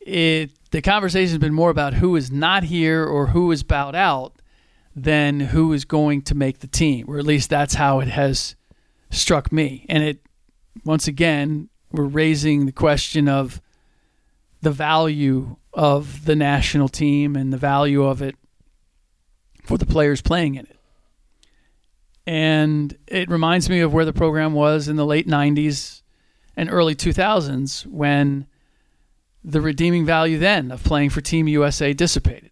it 0.00 0.50
the 0.70 0.82
conversation 0.82 1.32
has 1.32 1.38
been 1.38 1.54
more 1.54 1.70
about 1.70 1.94
who 1.94 2.14
is 2.14 2.30
not 2.30 2.64
here 2.64 3.04
or 3.04 3.28
who 3.28 3.50
is 3.50 3.62
bowed 3.62 3.94
out 3.94 4.34
than 4.94 5.40
who 5.40 5.72
is 5.72 5.84
going 5.84 6.22
to 6.22 6.34
make 6.34 6.58
the 6.58 6.66
team, 6.66 7.06
or 7.08 7.18
at 7.18 7.24
least 7.24 7.48
that's 7.48 7.74
how 7.74 8.00
it 8.00 8.08
has 8.08 8.54
struck 9.10 9.50
me. 9.50 9.86
And 9.88 10.02
it 10.02 10.22
once 10.84 11.08
again 11.08 11.68
we're 11.90 12.04
raising 12.04 12.66
the 12.66 12.72
question 12.72 13.28
of 13.28 13.60
the 14.60 14.70
value 14.70 15.56
of 15.72 16.24
the 16.24 16.36
national 16.36 16.88
team 16.88 17.36
and 17.36 17.52
the 17.52 17.56
value 17.58 18.04
of 18.04 18.20
it 18.20 18.36
for 19.62 19.78
the 19.78 19.86
players 19.86 20.20
playing 20.20 20.56
in 20.56 20.66
it. 20.66 20.77
And 22.28 22.94
it 23.06 23.30
reminds 23.30 23.70
me 23.70 23.80
of 23.80 23.94
where 23.94 24.04
the 24.04 24.12
program 24.12 24.52
was 24.52 24.86
in 24.86 24.96
the 24.96 25.06
late 25.06 25.26
90s 25.26 26.02
and 26.58 26.70
early 26.70 26.94
2000s 26.94 27.86
when 27.86 28.46
the 29.42 29.62
redeeming 29.62 30.04
value 30.04 30.36
then 30.36 30.70
of 30.70 30.84
playing 30.84 31.08
for 31.08 31.22
Team 31.22 31.48
USA 31.48 31.94
dissipated. 31.94 32.50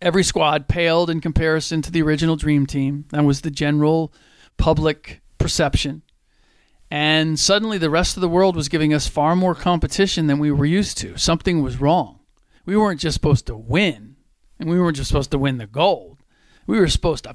Every 0.00 0.22
squad 0.22 0.68
paled 0.68 1.10
in 1.10 1.20
comparison 1.20 1.82
to 1.82 1.90
the 1.90 2.02
original 2.02 2.36
Dream 2.36 2.66
Team. 2.66 3.06
That 3.10 3.24
was 3.24 3.40
the 3.40 3.50
general 3.50 4.14
public 4.58 5.20
perception. 5.38 6.02
And 6.88 7.36
suddenly 7.36 7.78
the 7.78 7.90
rest 7.90 8.16
of 8.16 8.20
the 8.20 8.28
world 8.28 8.54
was 8.54 8.68
giving 8.68 8.94
us 8.94 9.08
far 9.08 9.34
more 9.34 9.56
competition 9.56 10.28
than 10.28 10.38
we 10.38 10.52
were 10.52 10.66
used 10.66 10.98
to. 10.98 11.16
Something 11.16 11.64
was 11.64 11.80
wrong. 11.80 12.20
We 12.64 12.76
weren't 12.76 13.00
just 13.00 13.14
supposed 13.14 13.46
to 13.46 13.56
win, 13.56 14.14
and 14.60 14.70
we 14.70 14.78
weren't 14.78 14.98
just 14.98 15.08
supposed 15.08 15.32
to 15.32 15.38
win 15.38 15.58
the 15.58 15.66
gold. 15.66 16.18
We 16.64 16.78
were 16.78 16.86
supposed 16.86 17.24
to. 17.24 17.34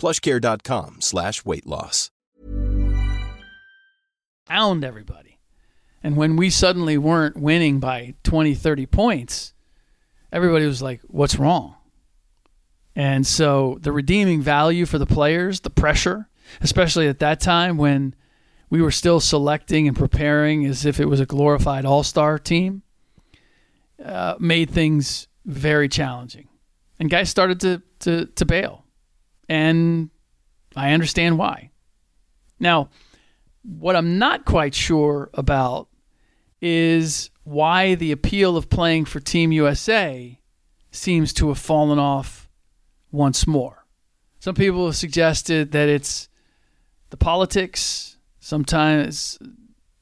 Plushcare.com 0.00 1.02
slash 1.02 1.44
weight 1.44 1.66
loss. 1.66 2.10
Found 4.46 4.82
everybody. 4.82 5.38
And 6.02 6.16
when 6.16 6.36
we 6.36 6.48
suddenly 6.48 6.96
weren't 6.96 7.36
winning 7.36 7.80
by 7.80 8.14
20, 8.22 8.54
30 8.54 8.86
points, 8.86 9.52
everybody 10.32 10.64
was 10.64 10.80
like, 10.80 11.02
what's 11.02 11.36
wrong? 11.36 11.76
And 12.96 13.26
so 13.26 13.76
the 13.82 13.92
redeeming 13.92 14.40
value 14.40 14.86
for 14.86 14.96
the 14.96 15.04
players, 15.04 15.60
the 15.60 15.68
pressure, 15.68 16.30
especially 16.62 17.06
at 17.06 17.18
that 17.18 17.38
time 17.38 17.76
when 17.76 18.14
we 18.70 18.80
were 18.80 18.90
still 18.90 19.20
selecting 19.20 19.86
and 19.86 19.94
preparing 19.94 20.64
as 20.64 20.86
if 20.86 20.98
it 20.98 21.10
was 21.10 21.20
a 21.20 21.26
glorified 21.26 21.84
all 21.84 22.02
star 22.02 22.38
team, 22.38 22.82
uh, 24.02 24.36
made 24.38 24.70
things 24.70 25.28
very 25.44 25.90
challenging. 25.90 26.48
And 26.98 27.10
guys 27.10 27.28
started 27.28 27.60
to, 27.60 27.82
to, 28.00 28.24
to 28.24 28.46
bail. 28.46 28.79
And 29.50 30.08
I 30.74 30.92
understand 30.92 31.36
why. 31.36 31.70
Now, 32.58 32.88
what 33.62 33.96
I'm 33.96 34.18
not 34.18 34.46
quite 34.46 34.74
sure 34.74 35.28
about 35.34 35.88
is 36.62 37.28
why 37.44 37.94
the 37.96 38.12
appeal 38.12 38.56
of 38.56 38.70
playing 38.70 39.04
for 39.04 39.20
Team 39.20 39.52
USA 39.52 40.38
seems 40.90 41.34
to 41.34 41.48
have 41.48 41.58
fallen 41.58 41.98
off 41.98 42.48
once 43.10 43.46
more. 43.46 43.84
Some 44.38 44.54
people 44.54 44.86
have 44.86 44.96
suggested 44.96 45.72
that 45.72 45.88
it's 45.90 46.28
the 47.10 47.18
politics 47.18 48.10
Sometimes 48.40 49.38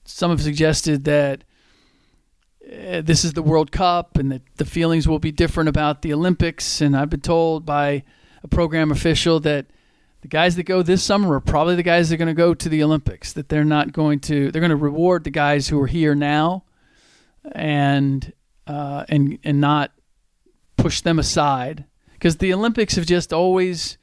some 0.04 0.30
have 0.30 0.40
suggested 0.40 1.04
that 1.04 1.44
uh, 2.64 3.02
this 3.02 3.24
is 3.24 3.32
the 3.32 3.42
World 3.42 3.72
Cup 3.72 4.16
and 4.16 4.30
that 4.30 4.42
the 4.56 4.64
feelings 4.64 5.08
will 5.08 5.18
be 5.18 5.32
different 5.32 5.68
about 5.68 6.02
the 6.02 6.14
Olympics. 6.14 6.80
And 6.80 6.96
I've 6.96 7.10
been 7.10 7.20
told 7.20 7.66
by 7.66 8.04
a 8.42 8.48
program 8.48 8.90
official 8.90 9.40
that 9.40 9.66
the 10.20 10.28
guys 10.28 10.56
that 10.56 10.64
go 10.64 10.82
this 10.82 11.02
summer 11.02 11.34
are 11.34 11.40
probably 11.40 11.76
the 11.76 11.82
guys 11.82 12.08
that 12.08 12.16
are 12.16 12.18
going 12.18 12.28
to 12.28 12.34
go 12.34 12.54
to 12.54 12.68
the 12.68 12.82
Olympics. 12.82 13.32
That 13.32 13.48
they're 13.48 13.64
not 13.64 13.92
going 13.92 14.20
to 14.20 14.50
they're 14.50 14.60
going 14.60 14.70
to 14.70 14.76
reward 14.76 15.24
the 15.24 15.30
guys 15.30 15.68
who 15.68 15.80
are 15.80 15.86
here 15.86 16.14
now, 16.14 16.64
and 17.52 18.32
uh, 18.66 19.04
and 19.08 19.38
and 19.44 19.60
not 19.60 19.92
push 20.76 21.00
them 21.00 21.18
aside 21.18 21.84
because 22.12 22.36
the 22.36 22.52
Olympics 22.52 22.96
have 22.96 23.06
just 23.06 23.32
always 23.32 23.98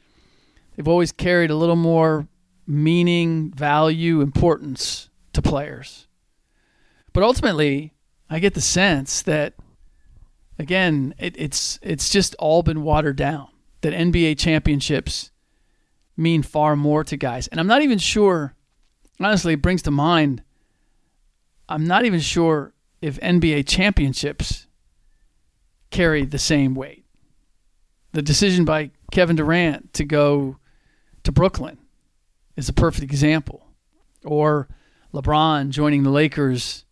they've 0.76 0.88
always 0.88 1.12
carried 1.12 1.52
a 1.52 1.56
little 1.56 1.76
more 1.76 2.28
meaning, 2.67 3.52
value, 3.52 4.21
importance 4.21 5.10
to 5.34 5.41
players. 5.41 6.08
But 7.13 7.24
ultimately, 7.24 7.93
I 8.30 8.39
get 8.39 8.54
the 8.54 8.62
sense 8.62 9.21
that 9.24 9.54
again, 10.58 11.13
it, 11.17 11.36
it's 11.38 11.80
it's 11.82 12.10
just 12.10 12.36
all 12.36 12.63
been 12.63 12.84
watered 12.84 13.17
down. 13.17 13.48
That 13.86 13.93
NBA 13.93 14.39
championships 14.39 15.30
mean 16.17 16.41
far 16.41 16.76
more 16.76 17.04
to 17.04 17.15
guys, 17.15 17.48
and 17.48 17.60
I'm 17.60 17.67
not 17.67 17.84
even 17.84 18.00
sure. 18.00 18.56
Honestly, 19.19 19.54
it 19.54 19.62
brings 19.62 19.84
to 19.84 19.91
mind. 19.91 20.41
I'm 21.69 21.86
not 21.86 22.04
even 22.04 22.19
sure 22.19 22.74
if 23.00 23.19
NBA 23.19 23.67
championships 23.67 24.65
carry 25.91 26.26
the 26.26 26.39
same 26.39 26.74
weight. 26.74 27.06
The 28.13 28.24
decision 28.24 28.65
by 28.65 28.89
Kevin 29.12 29.36
Durant 29.36 29.93
to 29.93 30.04
go 30.04 30.58
to 31.21 31.32
Brooklyn 31.32 31.78
is 32.56 32.67
a 32.67 32.74
perfect 32.74 33.04
example. 33.04 33.67
Or 34.24 34.67
LeBron 35.13 35.69
joining 35.69 36.02
the 36.02 36.10
Lakers 36.10 36.86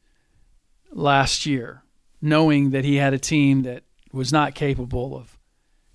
last 0.92 1.48
year, 1.48 1.82
knowing 2.22 2.70
that 2.70 2.86
he 2.86 2.98
had 2.98 3.16
a 3.16 3.18
team 3.18 3.64
that 3.64 3.82
was 4.12 4.32
not 4.32 4.54
capable 4.54 5.18
of 5.18 5.40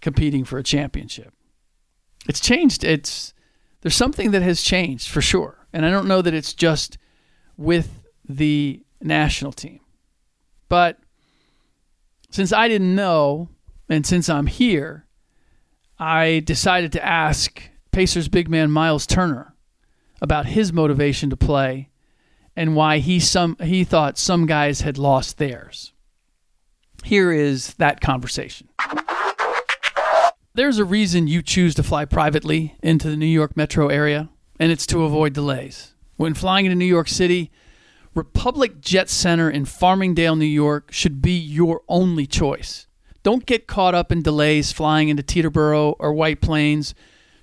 competing 0.01 0.45
for 0.45 0.59
a 0.59 0.63
championship. 0.63 1.33
It's 2.29 2.41
changed. 2.41 2.85
It's 2.85 3.35
there's 3.81 3.95
something 3.97 4.33
that 4.33 4.43
has 4.43 4.63
changed 4.63 5.09
for 5.09 5.21
sure. 5.21 5.67
And 5.73 5.87
I 5.87 5.91
don't 5.91 6.09
know 6.09 6.23
that 6.23 6.35
it's 6.35 6.55
just 6.55 6.99
with 7.57 8.01
the 8.29 8.83
national 9.01 9.53
team. 9.53 9.81
But 10.69 10.99
since 12.31 12.53
I 12.53 12.69
didn't 12.69 12.95
know 12.95 13.49
and 13.89 14.07
since 14.07 14.29
I'm 14.29 14.47
here, 14.47 15.07
I 15.99 16.43
decided 16.45 16.93
to 16.93 17.05
ask 17.05 17.63
Pacers 17.91 18.29
big 18.29 18.49
man 18.49 18.71
Myles 18.71 19.07
Turner 19.07 19.55
about 20.21 20.47
his 20.47 20.73
motivation 20.73 21.31
to 21.31 21.37
play 21.37 21.89
and 22.57 22.75
why 22.75 22.99
he 22.99 23.21
some 23.21 23.57
he 23.63 23.85
thought 23.85 24.19
some 24.19 24.47
guys 24.47 24.81
had 24.81 24.99
lost 24.99 25.39
theirs. 25.39 25.93
Here 27.05 27.33
is 27.33 27.75
that 27.75 28.01
conversation. 28.01 28.69
There's 30.59 30.81
a 30.81 30.85
reason 30.85 31.29
you 31.29 31.41
choose 31.41 31.77
to 31.77 31.85
fly 31.85 32.05
privately 32.05 32.75
into 32.83 33.09
the 33.09 33.17
New 33.17 33.27
York 33.27 33.57
metro 33.57 33.87
area, 33.87 34.29
and 34.59 34.73
it's 34.73 34.89
to 34.89 35.05
avoid 35.05 35.33
delays. 35.33 35.95
When 36.17 36.35
flying 36.35 36.67
into 36.67 36.75
New 36.75 36.85
York 36.85 37.07
City, 37.07 37.53
Republic 38.13 38.81
Jet 38.81 39.09
Center 39.09 39.49
in 39.49 39.67
Farmingdale, 39.67 40.37
New 40.37 40.45
York 40.47 40.91
should 40.91 41.23
be 41.23 41.39
your 41.39 41.83
only 41.87 42.27
choice. 42.27 42.89
Don't 43.23 43.47
get 43.47 43.69
caught 43.69 43.95
up 43.95 44.11
in 44.11 44.21
delays 44.21 44.73
flying 44.73 45.09
into 45.09 45.23
Teterboro 45.23 45.95
or 46.01 46.13
White 46.13 46.41
Plains. 46.41 46.93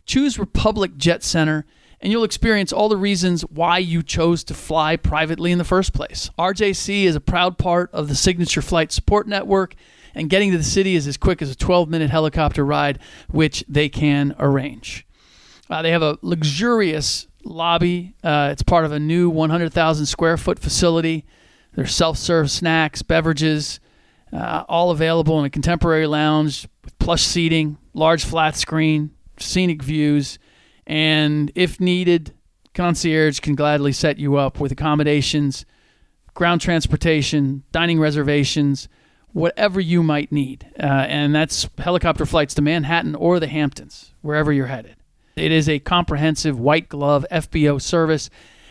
Choose 0.06 0.38
Republic 0.38 0.98
Jet 0.98 1.24
Center 1.24 1.66
and 2.02 2.12
you'll 2.12 2.26
experience 2.26 2.74
all 2.74 2.90
the 2.90 2.98
reasons 2.98 3.44
why 3.44 3.78
you 3.78 4.04
chose 4.04 4.44
to 4.44 4.54
fly 4.54 4.98
privately 4.98 5.52
in 5.52 5.58
the 5.58 5.64
first 5.64 5.94
place. 5.94 6.30
RJC 6.38 7.06
is 7.06 7.16
a 7.16 7.22
proud 7.22 7.58
part 7.58 7.90
of 7.94 8.10
the 8.10 8.16
Signature 8.16 8.62
Flight 8.62 8.92
Support 8.92 9.28
Network, 9.28 9.74
and 10.16 10.30
getting 10.30 10.52
to 10.52 10.58
the 10.58 10.64
city 10.64 10.96
is 10.96 11.06
as 11.06 11.18
quick 11.18 11.42
as 11.42 11.52
a 11.52 11.56
12 11.56 11.90
minute 11.90 12.10
helicopter 12.10 12.66
ride, 12.66 13.00
which 13.30 13.64
they 13.68 13.90
can 13.90 14.34
arrange. 14.40 15.06
Uh, 15.70 15.82
they 15.82 15.92
have 15.92 16.02
a 16.02 16.18
luxurious 16.22 17.28
lobby. 17.44 18.16
Uh, 18.24 18.50
it's 18.52 18.64
part 18.64 18.86
of 18.86 18.92
a 18.92 19.00
new 19.00 19.30
100,000 19.30 20.06
square 20.06 20.38
foot 20.38 20.58
facility. 20.58 21.26
There's 21.74 21.94
self 21.94 22.18
serve 22.18 22.50
snacks, 22.50 23.02
beverages, 23.02 23.80
uh, 24.32 24.64
all 24.70 24.92
available 24.92 25.40
in 25.40 25.46
a 25.46 25.50
contemporary 25.50 26.08
lounge 26.08 26.68
with 26.84 26.98
plush 27.00 27.24
seating, 27.24 27.78
large 27.94 28.24
flat 28.24 28.56
screen, 28.56 29.12
scenic 29.38 29.84
views, 29.84 30.40
and 30.88 31.52
if 31.56 31.80
needed, 31.80 32.34
concierge 32.74 33.40
can 33.40 33.56
gladly 33.56 33.92
set 33.92 34.18
you 34.18 34.36
up 34.36 34.60
with 34.60 34.72
accommodations, 34.72 35.66
ground 36.34 36.62
transportation, 36.62 37.64
dining 37.72 38.00
reservations, 38.00 38.88
whatever 39.36 39.82
you 39.82 40.02
might 40.02 40.32
need. 40.32 40.66
Uh, 40.80 40.86
and 41.10 41.36
that's 41.36 41.68
helicopter 41.78 42.26
flights 42.26 42.54
to 42.54 42.62
Manhattan 42.62 43.16
or 43.16 43.38
the 43.38 43.48
Hamptons, 43.48 44.14
wherever 44.22 44.54
you're 44.54 44.68
headed. 44.68 44.96
It 45.36 45.52
is 45.52 45.68
a 45.68 45.80
comprehensive 45.80 46.58
white 46.58 46.88
glove 46.88 47.26
FBO 47.30 47.82
service, 47.82 48.30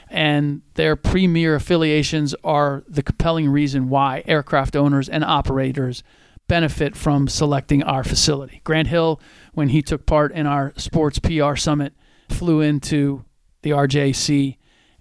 and 0.09 0.63
their 0.73 0.97
premier 0.97 1.55
affiliations 1.55 2.35
are 2.43 2.83
the 2.89 3.03
compelling 3.03 3.51
reason 3.51 3.91
why 3.91 4.23
aircraft 4.25 4.75
owners 4.75 5.07
and 5.07 5.23
operators 5.23 6.03
benefit 6.49 6.97
from 6.97 7.29
selecting 7.29 7.83
our 7.83 8.03
facility. 8.03 8.63
Grant 8.65 8.89
Hill, 8.89 9.21
when 9.53 9.69
he 9.69 9.83
took 9.83 10.07
part 10.07 10.33
in 10.33 10.47
our 10.47 10.73
sports 10.79 11.19
PR 11.19 11.57
summit, 11.57 11.93
flew 12.31 12.63
into 12.63 13.27
the 13.61 13.71
RJC 13.71 14.57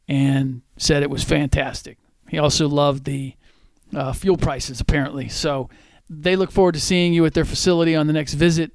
and 0.10 0.62
said 0.76 1.04
it 1.04 1.10
was 1.10 1.24
fantastic. 1.24 2.00
He 2.28 2.38
also 2.38 2.68
loved 2.68 3.06
the 3.06 3.36
uh, 3.96 4.14
fuel 4.14 4.38
prices, 4.38 4.82
apparently. 4.82 5.30
So 5.30 5.70
they 6.10 6.36
look 6.36 6.52
forward 6.52 6.74
to 6.74 6.82
seeing 6.82 7.14
you 7.14 7.26
at 7.26 7.34
their 7.34 7.46
facility 7.46 7.96
on 7.96 8.08
the 8.08 8.14
next 8.14 8.34
visit. 8.34 8.72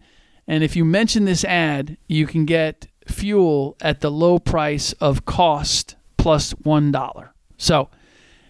And 0.46 0.64
if 0.64 0.76
you 0.76 0.84
mention 0.84 1.24
this 1.24 1.44
ad, 1.44 1.96
you 2.08 2.26
can 2.26 2.44
get 2.44 2.88
fuel 3.06 3.76
at 3.80 4.00
the 4.00 4.10
low 4.10 4.38
price 4.38 4.92
of 4.94 5.24
cost 5.24 5.96
plus 6.16 6.50
1. 6.52 6.94
So 7.56 7.88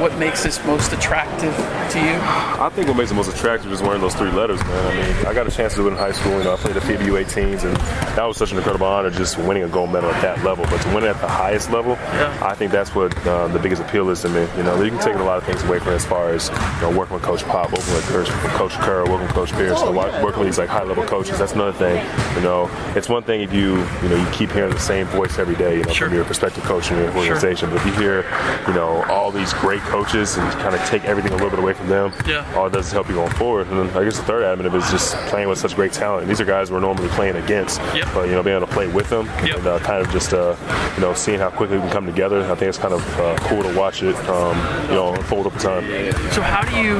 What 0.00 0.16
makes 0.16 0.44
this 0.44 0.64
most 0.64 0.92
attractive 0.92 1.52
to 1.90 1.98
you? 1.98 2.14
I 2.60 2.70
think 2.72 2.86
what 2.86 2.96
makes 2.96 3.10
it 3.10 3.14
most 3.14 3.34
attractive 3.34 3.72
is 3.72 3.82
wearing 3.82 4.00
those 4.00 4.14
three 4.14 4.30
letters, 4.30 4.60
man. 4.60 4.86
I 4.86 4.94
mean, 4.94 5.26
I 5.26 5.34
got 5.34 5.48
a 5.48 5.50
chance 5.50 5.72
to 5.72 5.80
do 5.80 5.88
it 5.88 5.90
in 5.90 5.96
high 5.96 6.12
school. 6.12 6.38
You 6.38 6.44
know, 6.44 6.52
I 6.52 6.56
played 6.56 6.74
the 6.74 6.80
FIBA 6.80 7.06
U18s, 7.06 7.64
and 7.64 7.76
that 8.16 8.24
was 8.24 8.36
such 8.36 8.52
an 8.52 8.58
incredible 8.58 8.86
honor 8.86 9.10
just 9.10 9.38
winning 9.38 9.64
a 9.64 9.68
gold 9.68 9.90
medal 9.90 10.08
at 10.10 10.22
that 10.22 10.44
level. 10.44 10.64
But 10.70 10.80
to 10.82 10.94
win 10.94 11.02
it 11.02 11.08
at 11.08 11.20
the 11.20 11.26
highest 11.26 11.72
level, 11.72 11.92
yeah. 11.92 12.38
I 12.40 12.54
think 12.54 12.70
that's 12.70 12.94
what 12.94 13.16
uh, 13.26 13.48
the 13.48 13.58
biggest 13.58 13.82
appeal 13.82 14.08
is 14.10 14.22
to 14.22 14.28
me. 14.28 14.46
You 14.56 14.62
know, 14.62 14.80
you 14.80 14.90
can 14.90 15.00
take 15.00 15.16
a 15.16 15.22
lot 15.24 15.38
of 15.38 15.44
things 15.44 15.64
away 15.64 15.80
from 15.80 15.94
it 15.94 15.96
as 15.96 16.06
far 16.06 16.30
as 16.30 16.48
you 16.48 16.80
know, 16.82 16.96
working 16.96 17.14
with 17.14 17.24
Coach 17.24 17.44
Pop, 17.46 17.72
working 17.72 17.92
with 17.94 18.06
Coach, 18.06 18.28
Coach 18.28 18.72
Kerr, 18.74 19.04
working 19.04 19.26
with 19.26 19.34
Coach 19.34 19.50
Pierce, 19.52 19.80
so 19.80 19.90
working 19.90 20.22
with 20.22 20.46
these 20.46 20.58
like 20.58 20.68
high-level 20.68 21.06
coaches. 21.06 21.40
That's 21.40 21.54
another 21.54 21.72
thing. 21.72 22.06
You 22.36 22.42
know, 22.42 22.70
it's 22.94 23.08
one 23.08 23.24
thing 23.24 23.40
if 23.40 23.52
you 23.52 23.78
you 24.02 24.08
know 24.08 24.16
you 24.16 24.30
keep 24.30 24.52
hearing 24.52 24.70
the 24.72 24.78
same 24.78 25.06
voice 25.06 25.40
every 25.40 25.56
day, 25.56 25.78
you 25.78 25.84
know, 25.84 25.92
sure. 25.92 26.06
from 26.06 26.14
your 26.14 26.24
prospective 26.24 26.62
coach 26.62 26.92
in 26.92 26.98
your 26.98 27.16
organization. 27.16 27.68
Sure. 27.68 27.78
But 27.78 27.86
if 27.86 27.86
you 27.86 28.00
hear, 28.00 28.22
you 28.68 28.74
know, 28.74 29.02
all 29.08 29.32
these 29.32 29.52
great 29.54 29.82
coaches 29.88 30.36
and 30.36 30.50
kind 30.52 30.74
of 30.74 30.84
take 30.86 31.04
everything 31.04 31.32
a 31.32 31.34
little 31.34 31.50
bit 31.50 31.58
away 31.58 31.72
from 31.72 31.88
them. 31.88 32.12
Yeah. 32.26 32.50
All 32.54 32.66
it 32.66 32.72
does 32.72 32.86
is 32.86 32.92
help 32.92 33.08
you 33.08 33.14
going 33.14 33.32
forward. 33.32 33.66
And 33.68 33.88
then 33.88 33.96
I 33.96 34.04
guess 34.04 34.18
the 34.18 34.24
third 34.24 34.38
it 34.48 34.74
is 34.74 34.90
just 34.90 35.14
playing 35.28 35.48
with 35.48 35.58
such 35.58 35.74
great 35.74 35.92
talent. 35.92 36.22
And 36.22 36.30
these 36.30 36.40
are 36.40 36.44
guys 36.44 36.70
we're 36.70 36.80
normally 36.80 37.08
playing 37.08 37.36
against, 37.36 37.80
yep. 37.94 38.08
but 38.14 38.28
you 38.28 38.32
know, 38.32 38.42
being 38.42 38.56
able 38.56 38.66
to 38.66 38.72
play 38.72 38.86
with 38.88 39.08
them 39.10 39.26
yep. 39.44 39.58
and 39.58 39.66
uh, 39.66 39.78
kind 39.80 40.04
of 40.04 40.10
just 40.12 40.32
uh, 40.32 40.56
you 40.96 41.00
know 41.00 41.14
seeing 41.14 41.38
how 41.38 41.50
quickly 41.50 41.76
we 41.76 41.82
can 41.82 41.92
come 41.92 42.06
together. 42.06 42.42
I 42.42 42.54
think 42.54 42.68
it's 42.68 42.78
kind 42.78 42.94
of 42.94 43.18
uh, 43.18 43.36
cool 43.40 43.62
to 43.62 43.76
watch 43.76 44.02
it, 44.02 44.16
um, 44.28 44.56
you 44.88 44.94
know, 44.94 45.14
unfold 45.14 45.46
over 45.46 45.58
time. 45.58 45.84
So 46.32 46.42
how 46.42 46.62
do 46.62 46.76
you? 46.76 46.96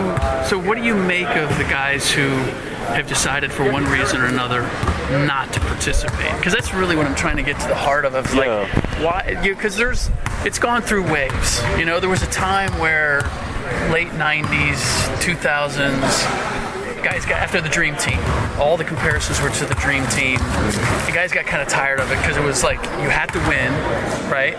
So 0.48 0.58
what 0.58 0.76
do 0.76 0.84
you 0.84 0.94
make 0.94 1.28
of 1.28 1.48
the 1.58 1.64
guys 1.64 2.10
who 2.10 2.28
have 2.94 3.06
decided 3.06 3.52
for 3.52 3.70
one 3.70 3.84
reason 3.84 4.20
or 4.20 4.26
another 4.26 4.62
not 5.26 5.52
to 5.52 5.60
participate. 5.60 6.36
Because 6.36 6.52
that's 6.52 6.74
really 6.74 6.96
what 6.96 7.06
i'm 7.06 7.14
trying 7.14 7.36
to 7.36 7.42
get 7.42 7.58
to 7.60 7.68
the 7.68 7.74
heart 7.74 8.04
of 8.04 8.14
of 8.14 8.32
like 8.34 8.46
yeah. 8.46 9.04
why 9.04 9.38
because 9.42 9.76
there's 9.76 10.10
it's 10.44 10.58
gone 10.58 10.82
through 10.82 11.10
waves. 11.10 11.62
You 11.78 11.84
know 11.84 12.00
there 12.00 12.10
was 12.10 12.22
a 12.22 12.30
time 12.30 12.70
where 12.78 13.22
late 13.90 14.08
90s 14.08 14.80
2000s 15.20 17.04
guys 17.04 17.24
got 17.24 17.40
after 17.40 17.60
the 17.60 17.68
dream 17.68 17.96
team 17.96 18.18
all 18.58 18.76
the 18.76 18.84
comparisons 18.84 19.40
were 19.40 19.50
to 19.50 19.64
the 19.64 19.74
dream 19.76 20.04
team. 20.08 20.38
The 21.06 21.12
guys 21.14 21.32
got 21.32 21.46
kind 21.46 21.62
of 21.62 21.68
tired 21.68 22.00
of 22.00 22.10
it 22.10 22.16
because 22.16 22.36
it 22.36 22.42
was 22.42 22.64
like 22.64 22.82
you 23.02 23.08
had 23.08 23.26
to 23.26 23.38
win 23.40 23.72
right 24.30 24.56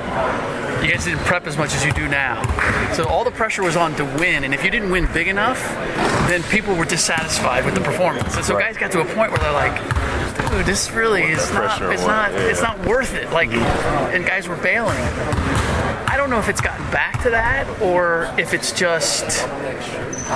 you 0.84 0.92
guys 0.92 1.06
didn't 1.06 1.20
prep 1.20 1.46
as 1.48 1.58
much 1.58 1.74
as 1.74 1.86
you 1.86 1.92
do 1.92 2.08
now. 2.08 2.42
So 2.94 3.06
all 3.06 3.24
the 3.24 3.32
pressure 3.32 3.64
was 3.64 3.76
on 3.76 3.96
to 3.96 4.06
win 4.06 4.44
and 4.44 4.54
if 4.54 4.64
you 4.64 4.72
didn't 4.72 4.90
win 4.90 5.08
big 5.14 5.28
enough 5.28 5.60
then 6.28 6.44
people 6.44 6.76
were 6.76 6.86
dissatisfied 6.86 7.66
with 7.66 7.76
the 7.76 7.82
performance. 7.82 8.36
And 8.36 8.46
so 8.46 8.56
right. 8.56 8.66
guys 8.66 8.78
got 8.78 8.92
to 8.92 9.02
a 9.02 9.06
point 9.16 9.32
where 9.32 9.40
they're 9.40 9.52
like 9.52 9.78
dude 10.52 10.66
this 10.66 10.92
really 10.92 11.24
is 11.24 11.52
not 11.52 11.82
it's 11.94 12.06
not 12.06 12.32
yeah. 12.32 12.50
it's 12.50 12.62
not 12.62 12.80
worth 12.86 13.14
it. 13.14 13.32
Like 13.32 13.50
and 13.52 14.26
guys 14.26 14.48
were 14.48 14.58
bailing. 14.58 14.98
I 16.08 16.16
don't 16.18 16.30
know 16.30 16.40
if 16.40 16.50
it's 16.50 16.62
gotten 16.62 16.90
back 16.92 17.22
to 17.24 17.30
that 17.30 17.82
or 17.82 18.34
if 18.38 18.54
it's 18.54 18.72
just 18.72 19.48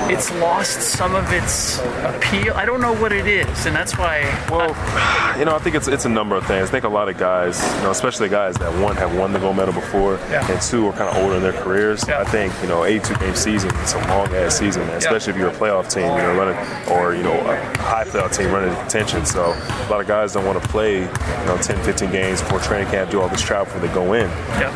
it's 0.09 0.31
lost 0.39 0.81
some 0.81 1.15
of 1.15 1.31
its 1.31 1.79
appeal. 2.03 2.53
I 2.55 2.65
don't 2.65 2.81
know 2.81 2.93
what 2.93 3.11
it 3.11 3.27
is, 3.27 3.65
and 3.65 3.75
that's 3.75 3.97
why. 3.97 4.21
Well, 4.49 4.73
I, 4.73 5.35
you 5.37 5.45
know, 5.45 5.55
I 5.55 5.59
think 5.59 5.75
it's 5.75 5.87
it's 5.87 6.05
a 6.05 6.09
number 6.09 6.35
of 6.35 6.45
things. 6.45 6.67
I 6.69 6.71
think 6.71 6.83
a 6.83 6.89
lot 6.89 7.09
of 7.09 7.17
guys, 7.17 7.61
you 7.77 7.83
know, 7.83 7.91
especially 7.91 8.29
guys 8.29 8.55
that 8.55 8.73
one 8.81 8.95
have 8.95 9.15
won 9.15 9.33
the 9.33 9.39
gold 9.39 9.57
medal 9.57 9.73
before, 9.73 10.15
yeah. 10.29 10.49
and 10.51 10.61
two 10.61 10.87
are 10.87 10.93
kind 10.93 11.09
of 11.15 11.23
older 11.23 11.35
in 11.35 11.43
their 11.43 11.53
careers. 11.53 12.03
Yeah. 12.07 12.21
I 12.21 12.23
think 12.23 12.53
you 12.61 12.67
know, 12.67 12.83
82 12.83 13.15
game 13.15 13.35
season, 13.35 13.71
it's 13.81 13.93
a 13.93 13.99
long 14.07 14.33
ass 14.33 14.57
season, 14.57 14.81
especially 14.89 15.33
yeah. 15.33 15.47
if 15.47 15.59
you're 15.59 15.69
a 15.69 15.71
playoff 15.71 15.93
team, 15.93 16.03
you 16.03 16.23
know, 16.23 16.35
running 16.35 16.57
or 16.91 17.13
you 17.13 17.23
know 17.23 17.33
a 17.33 17.55
high 17.77 18.05
playoff 18.05 18.35
team 18.35 18.51
running 18.51 18.75
contention. 18.75 19.25
So 19.25 19.43
a 19.43 19.87
lot 19.89 20.01
of 20.01 20.07
guys 20.07 20.33
don't 20.33 20.45
want 20.45 20.61
to 20.61 20.69
play, 20.69 21.01
you 21.01 21.45
know, 21.45 21.57
10, 21.61 21.83
15 21.83 22.11
games 22.11 22.41
before 22.41 22.59
training 22.59 22.89
camp, 22.89 23.11
do 23.11 23.21
all 23.21 23.29
this 23.29 23.41
travel 23.41 23.65
before 23.65 23.87
they 23.87 23.93
go 23.93 24.13
in. 24.13 24.29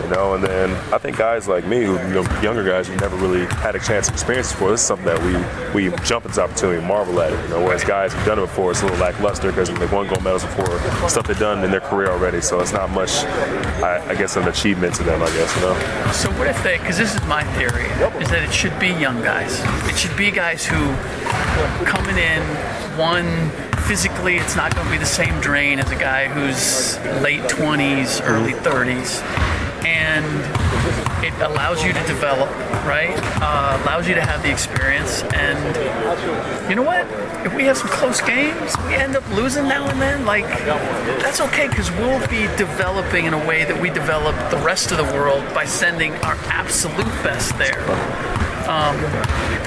You 0.04 0.10
know, 0.10 0.36
and 0.36 0.44
then 0.44 0.72
I 0.94 0.98
think 0.98 1.18
guys 1.18 1.48
like 1.48 1.66
me, 1.66 1.84
who 1.84 1.94
you 1.94 2.14
know, 2.14 2.42
younger 2.42 2.64
guys 2.64 2.88
who 2.88 2.96
never 2.98 3.16
really 3.18 3.46
had 3.46 3.76
a 3.76 3.80
chance 3.80 4.08
to 4.08 4.14
experience 4.14 4.52
before, 4.52 4.72
this 4.72 4.82
is 4.82 4.88
something 4.88 5.07
that 5.08 5.18
we 5.74 5.90
we 5.90 5.96
jump 6.04 6.26
at 6.26 6.32
this 6.32 6.38
opportunity 6.38 6.80
and 6.80 6.88
marvel 6.88 7.20
at 7.22 7.32
it. 7.32 7.42
You 7.44 7.50
know, 7.50 7.64
whereas 7.64 7.84
guys 7.84 8.14
who've 8.14 8.26
done 8.26 8.40
it 8.40 8.42
before, 8.42 8.72
it's 8.72 8.82
a 8.82 8.86
little 8.86 9.00
lackluster 9.00 9.50
because 9.50 9.70
they've 9.70 9.92
won 9.92 10.08
gold 10.08 10.24
medals 10.24 10.44
before, 10.44 10.80
stuff 11.10 11.28
they've 11.28 11.40
done 11.40 11.64
in 11.64 11.72
their 11.72 11.80
career 11.80 12.10
already. 12.10 12.42
So 12.42 12.60
it's 12.60 12.74
not 12.74 12.90
much, 12.90 13.12
I, 13.84 14.04
I 14.10 14.16
guess, 14.16 14.36
an 14.36 14.48
achievement 14.48 14.96
to 14.96 15.04
them. 15.04 15.22
I 15.22 15.28
guess 15.28 15.56
you 15.56 15.62
know. 15.62 16.12
So 16.12 16.30
what 16.38 16.48
if 16.48 16.62
they? 16.64 16.78
Because 16.78 16.98
this 16.98 17.16
is 17.16 17.22
my 17.26 17.44
theory, 17.56 17.86
is 18.22 18.30
that 18.30 18.44
it 18.44 18.54
should 18.54 18.78
be 18.80 18.90
young 18.90 19.22
guys. 19.22 19.62
It 19.90 19.98
should 19.98 20.16
be 20.18 20.30
guys 20.30 20.66
who 20.66 20.94
coming 21.86 22.18
in 22.18 22.44
one 22.98 23.50
physically 23.88 24.36
it's 24.36 24.56
not 24.56 24.76
going 24.76 24.86
to 24.86 24.92
be 24.92 24.98
the 24.98 25.06
same 25.06 25.40
drain 25.40 25.80
as 25.80 25.90
a 25.92 25.96
guy 25.96 26.28
who's 26.28 26.98
late 27.22 27.40
20s 27.42 28.20
early 28.28 28.52
30s 28.52 29.24
and 29.88 30.26
it 31.24 31.34
allows 31.42 31.84
you 31.84 31.94
to 31.94 32.04
develop, 32.06 32.50
right? 32.86 33.16
Uh, 33.42 33.80
allows 33.84 34.08
you 34.08 34.16
to 34.16 34.22
have 34.22 34.44
the 34.44 34.52
experience. 34.52 35.24
And 35.34 35.60
you 36.70 36.76
know 36.76 36.84
what? 36.84 37.08
If 37.46 37.56
we 37.56 37.64
have 37.64 37.78
some 37.78 37.88
close 37.88 38.20
games, 38.22 38.76
we 38.88 38.96
end 38.96 39.16
up 39.16 39.28
losing 39.30 39.68
now 39.68 39.88
and 39.88 40.02
then, 40.02 40.26
like, 40.26 40.46
that's 41.24 41.40
okay 41.42 41.68
because 41.68 41.90
we'll 41.92 42.26
be 42.28 42.48
developing 42.58 43.26
in 43.26 43.34
a 43.34 43.48
way 43.48 43.64
that 43.64 43.82
we 43.82 43.90
develop 43.90 44.36
the 44.52 44.58
rest 44.58 44.92
of 44.92 44.98
the 44.98 45.10
world 45.16 45.44
by 45.54 45.66
sending 45.66 46.14
our 46.26 46.36
absolute 46.50 47.16
best 47.24 47.58
there. 47.58 48.37
Um, 48.68 48.96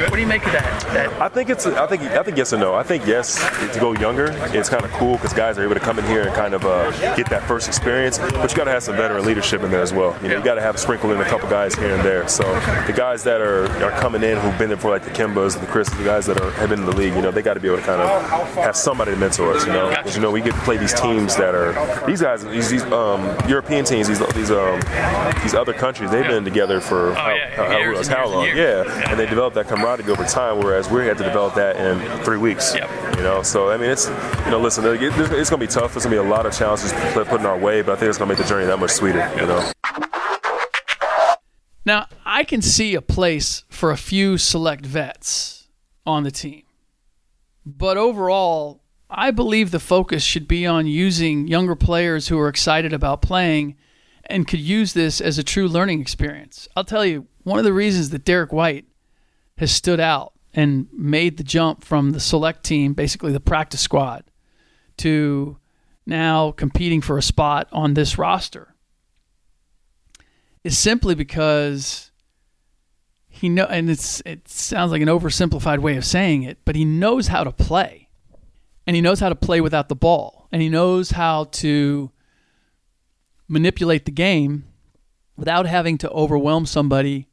What 0.01 0.15
do 0.15 0.21
you 0.21 0.27
make 0.27 0.47
of 0.47 0.53
that? 0.53 0.81
that 0.95 1.21
I 1.21 1.29
think 1.29 1.51
it's. 1.51 1.67
I 1.67 1.87
think. 1.87 2.03
I 2.03 2.23
think 2.23 2.37
yes 2.37 2.53
and 2.53 2.61
no. 2.61 2.75
I 2.75 2.83
think 2.83 3.07
yes 3.07 3.37
to 3.73 3.79
go 3.81 3.93
younger. 3.93 4.33
It's 4.57 4.69
kind 4.69 4.85
of 4.85 4.91
cool 4.93 5.17
because 5.17 5.35
guys 5.35 5.59
are 5.59 5.63
able 5.63 5.75
to 5.75 5.81
come 5.81 5.99
in 5.99 6.07
here 6.07 6.23
and 6.23 6.35
kind 6.35 6.55
of 6.55 6.65
uh, 6.65 6.91
get 7.17 7.29
that 7.31 7.43
first 7.45 7.69
experience. 7.69 8.19
But 8.19 8.51
you 8.51 8.57
got 8.57 8.65
to 8.65 8.71
have 8.71 8.83
some 8.83 8.97
veteran 8.97 9.25
leadership 9.27 9.63
in 9.63 9.71
there 9.71 9.83
as 9.83 9.93
well. 9.93 10.17
You 10.23 10.29
know, 10.29 10.39
you 10.39 10.45
got 10.45 10.55
to 10.55 10.63
have 10.63 10.79
sprinkle 10.79 11.13
in 11.13 11.21
a 11.21 11.25
couple 11.25 11.49
guys 11.51 11.75
here 11.75 11.95
and 11.95 12.03
there. 12.03 12.27
So 12.29 12.45
the 12.87 12.95
guys 12.97 13.23
that 13.25 13.41
are, 13.41 13.67
are 13.85 13.91
coming 14.01 14.23
in 14.23 14.39
who've 14.39 14.57
been 14.59 14.69
there 14.69 14.79
for 14.79 14.91
like 14.91 15.05
the 15.05 15.11
Kembas, 15.11 15.55
and 15.57 15.67
the 15.67 15.71
Chris, 15.71 15.91
the 15.91 16.05
guys 16.05 16.25
that 16.27 16.41
are 16.41 16.51
have 16.53 16.71
been 16.71 16.81
in 16.81 16.87
the 16.87 16.97
league, 16.97 17.15
you 17.15 17.23
know, 17.23 17.31
they 17.31 17.43
got 17.43 17.55
to 17.55 17.61
be 17.61 17.69
able 17.69 17.79
to 17.79 17.85
kind 17.85 18.01
of 18.01 18.55
have 18.55 18.77
somebody 18.77 19.11
to 19.13 19.17
mentor 19.19 19.53
us. 19.55 19.67
You 19.67 19.73
know, 19.73 19.91
because 19.91 20.17
you 20.17 20.23
know 20.23 20.31
we 20.31 20.41
get 20.41 20.55
to 20.55 20.61
play 20.61 20.79
these 20.79 20.95
teams 20.95 21.37
that 21.37 21.55
are 21.55 21.73
these 22.07 22.23
guys, 22.23 22.45
these, 22.45 22.71
these 22.71 22.85
um, 22.85 23.23
European 23.49 23.85
teams, 23.85 24.09
these 24.09 24.21
these 24.35 24.51
um, 24.51 24.81
these 25.43 25.55
other 25.55 25.75
countries. 25.75 26.11
They've 26.11 26.27
been 26.27 26.45
together 26.45 26.81
for 26.81 27.13
how, 27.15 27.35
yeah. 27.35 27.55
how, 27.55 28.03
how, 28.03 28.17
how 28.17 28.29
long? 28.29 28.47
Yeah. 28.47 28.90
And 28.91 29.19
they 29.19 29.27
develop 29.27 29.55
that 29.55 29.69
camaraderie 29.69 30.11
over 30.11 30.25
time, 30.25 30.59
whereas 30.59 30.91
we 30.91 31.07
had 31.07 31.19
to 31.19 31.25
develop 31.25 31.55
that 31.55 31.77
in 31.77 32.25
three 32.25 32.39
weeks. 32.39 32.75
Yep. 32.75 33.17
You 33.17 33.23
know, 33.23 33.43
so 33.43 33.71
I 33.71 33.77
mean, 33.77 33.91
it's 33.91 34.09
you 34.45 34.51
know, 34.51 34.61
listen, 34.61 34.85
it's 34.87 35.17
going 35.17 35.45
to 35.45 35.57
be 35.59 35.67
tough. 35.67 35.95
There's 35.95 36.05
going 36.05 36.17
to 36.17 36.23
be 36.23 36.29
a 36.29 36.31
lot 36.31 36.47
of 36.47 36.53
challenges 36.53 36.93
put 37.13 37.27
put 37.29 37.41
in 37.41 37.47
our 37.47 37.59
way, 37.59 37.83
but 37.83 37.93
I 37.93 37.97
think 37.97 38.09
it's 38.09 38.19
going 38.19 38.29
to 38.29 38.35
make 38.35 38.43
the 38.43 38.49
journey 38.49 38.67
that 38.67 38.79
much 38.79 38.91
sweeter. 38.91 39.31
You 39.37 39.47
know. 39.47 39.73
Now, 41.87 42.07
I 42.27 42.45
can 42.45 42.61
see 42.63 42.95
a 42.95 43.03
place 43.03 43.65
for 43.69 43.91
a 43.91 43.97
few 43.97 44.37
select 44.37 44.85
vets 44.85 45.69
on 46.07 46.25
the 46.25 46.31
team. 46.31 46.65
But 47.65 47.97
overall, 47.97 48.83
I 49.09 49.31
believe 49.31 49.71
the 49.71 49.81
focus 49.81 50.23
should 50.23 50.47
be 50.47 50.67
on 50.67 50.87
using 50.87 51.49
younger 51.49 51.75
players 51.75 52.29
who 52.29 52.39
are 52.39 52.49
excited 52.49 52.93
about 52.93 53.23
playing 53.23 53.77
and 54.27 54.47
could 54.47 54.61
use 54.61 54.93
this 54.93 55.21
as 55.21 55.39
a 55.39 55.43
true 55.43 55.69
learning 55.69 56.01
experience. 56.01 56.69
I'll 56.77 56.85
tell 56.85 57.05
you, 57.05 57.27
one 57.45 57.59
of 57.59 57.65
the 57.65 57.73
reasons 57.73 58.11
that 58.11 58.25
Derrick 58.25 58.53
White 58.53 58.87
has 59.59 59.71
stood 59.71 60.01
out 60.01 60.33
and 60.53 60.89
made 60.93 61.37
the 61.37 61.45
jump 61.45 61.85
from 61.85 62.11
the 62.11 62.21
select 62.21 62.65
team, 62.65 62.93
basically 62.95 63.33
the 63.33 63.41
practice 63.41 63.81
squad, 63.81 64.25
to 64.99 65.59
now 66.07 66.51
competing 66.53 67.01
for 67.01 67.19
a 67.19 67.23
spot 67.23 67.69
on 67.73 67.95
this 67.95 68.19
roster 68.19 68.75
is 70.65 70.79
simply 70.79 71.15
because 71.15 72.11
he 73.29 73.49
know 73.49 73.65
and 73.65 73.89
it's 73.89 74.21
it 74.27 74.49
sounds 74.49 74.91
like 74.91 75.01
an 75.01 75.09
oversimplified 75.09 75.79
way 75.79 75.97
of 75.97 76.05
saying 76.05 76.43
it, 76.43 76.59
but 76.65 76.77
he 76.77 76.85
knows 76.85 77.29
how 77.29 77.45
to 77.45 77.53
play. 77.53 78.09
And 78.87 78.97
he 78.97 79.03
knows 79.03 79.21
how 79.21 79.29
to 79.29 79.37
play 79.37 79.61
without 79.61 79.89
the 79.89 79.95
ball. 79.95 80.49
And 80.51 80.61
he 80.61 80.69
knows 80.69 81.13
how 81.13 81.45
to 81.45 82.11
manipulate 83.47 84.05
the 84.05 84.11
game 84.11 84.65
without 85.37 85.67
having 85.67 85.97
to 85.99 86.11
overwhelm 86.11 86.67
somebody 86.67 87.29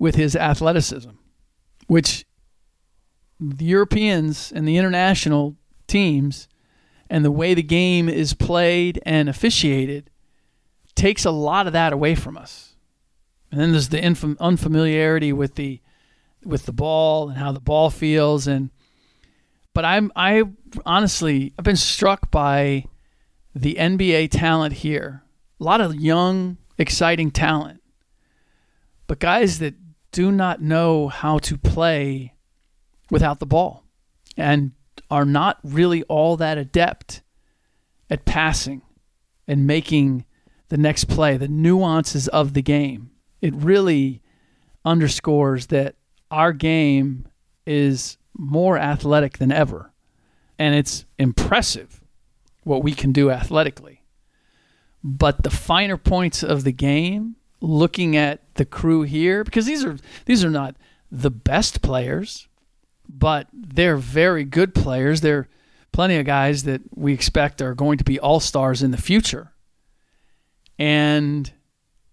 with 0.00 0.16
his 0.16 0.34
athleticism, 0.34 1.10
which 1.86 2.24
the 3.38 3.66
Europeans 3.66 4.50
and 4.50 4.66
the 4.66 4.78
international 4.78 5.56
teams 5.86 6.48
and 7.08 7.24
the 7.24 7.30
way 7.30 7.52
the 7.54 7.62
game 7.62 8.08
is 8.08 8.32
played 8.32 9.00
and 9.04 9.28
officiated 9.28 10.10
takes 10.94 11.24
a 11.24 11.30
lot 11.30 11.66
of 11.66 11.74
that 11.74 11.92
away 11.92 12.14
from 12.14 12.36
us. 12.36 12.74
And 13.52 13.60
then 13.60 13.72
there's 13.72 13.90
the 13.90 14.00
infam- 14.00 14.38
unfamiliarity 14.40 15.32
with 15.32 15.54
the 15.54 15.80
with 16.44 16.64
the 16.64 16.72
ball 16.72 17.28
and 17.28 17.36
how 17.36 17.52
the 17.52 17.60
ball 17.60 17.90
feels 17.90 18.46
and 18.46 18.70
but 19.74 19.84
I'm 19.84 20.10
I 20.16 20.44
honestly 20.86 21.52
I've 21.58 21.64
been 21.64 21.76
struck 21.76 22.30
by 22.30 22.86
the 23.54 23.74
NBA 23.74 24.30
talent 24.30 24.74
here. 24.74 25.24
A 25.60 25.64
lot 25.64 25.82
of 25.82 25.94
young, 25.94 26.56
exciting 26.78 27.30
talent. 27.30 27.82
But 29.06 29.18
guys 29.18 29.58
that 29.58 29.74
do 30.12 30.32
not 30.32 30.60
know 30.60 31.08
how 31.08 31.38
to 31.38 31.56
play 31.56 32.34
without 33.10 33.38
the 33.38 33.46
ball 33.46 33.84
and 34.36 34.72
are 35.10 35.24
not 35.24 35.58
really 35.62 36.02
all 36.04 36.36
that 36.36 36.58
adept 36.58 37.22
at 38.08 38.24
passing 38.24 38.82
and 39.46 39.66
making 39.66 40.24
the 40.68 40.76
next 40.76 41.04
play, 41.04 41.36
the 41.36 41.48
nuances 41.48 42.28
of 42.28 42.54
the 42.54 42.62
game. 42.62 43.10
It 43.40 43.54
really 43.54 44.22
underscores 44.84 45.66
that 45.66 45.96
our 46.30 46.52
game 46.52 47.26
is 47.66 48.18
more 48.36 48.78
athletic 48.78 49.38
than 49.38 49.52
ever. 49.52 49.92
And 50.58 50.74
it's 50.74 51.04
impressive 51.18 52.02
what 52.64 52.82
we 52.82 52.92
can 52.92 53.12
do 53.12 53.30
athletically. 53.30 54.04
But 55.02 55.42
the 55.42 55.50
finer 55.50 55.96
points 55.96 56.42
of 56.42 56.64
the 56.64 56.72
game, 56.72 57.36
looking 57.60 58.16
at 58.16 58.49
the 58.60 58.66
crew 58.66 59.00
here, 59.00 59.42
because 59.42 59.64
these 59.64 59.82
are 59.82 59.96
these 60.26 60.44
are 60.44 60.50
not 60.50 60.76
the 61.10 61.30
best 61.30 61.80
players, 61.80 62.46
but 63.08 63.48
they're 63.54 63.96
very 63.96 64.44
good 64.44 64.74
players. 64.74 65.22
They're 65.22 65.48
plenty 65.92 66.16
of 66.18 66.26
guys 66.26 66.64
that 66.64 66.82
we 66.94 67.14
expect 67.14 67.62
are 67.62 67.74
going 67.74 67.96
to 67.96 68.04
be 68.04 68.20
all 68.20 68.38
stars 68.38 68.82
in 68.82 68.90
the 68.90 69.00
future. 69.00 69.52
And 70.78 71.50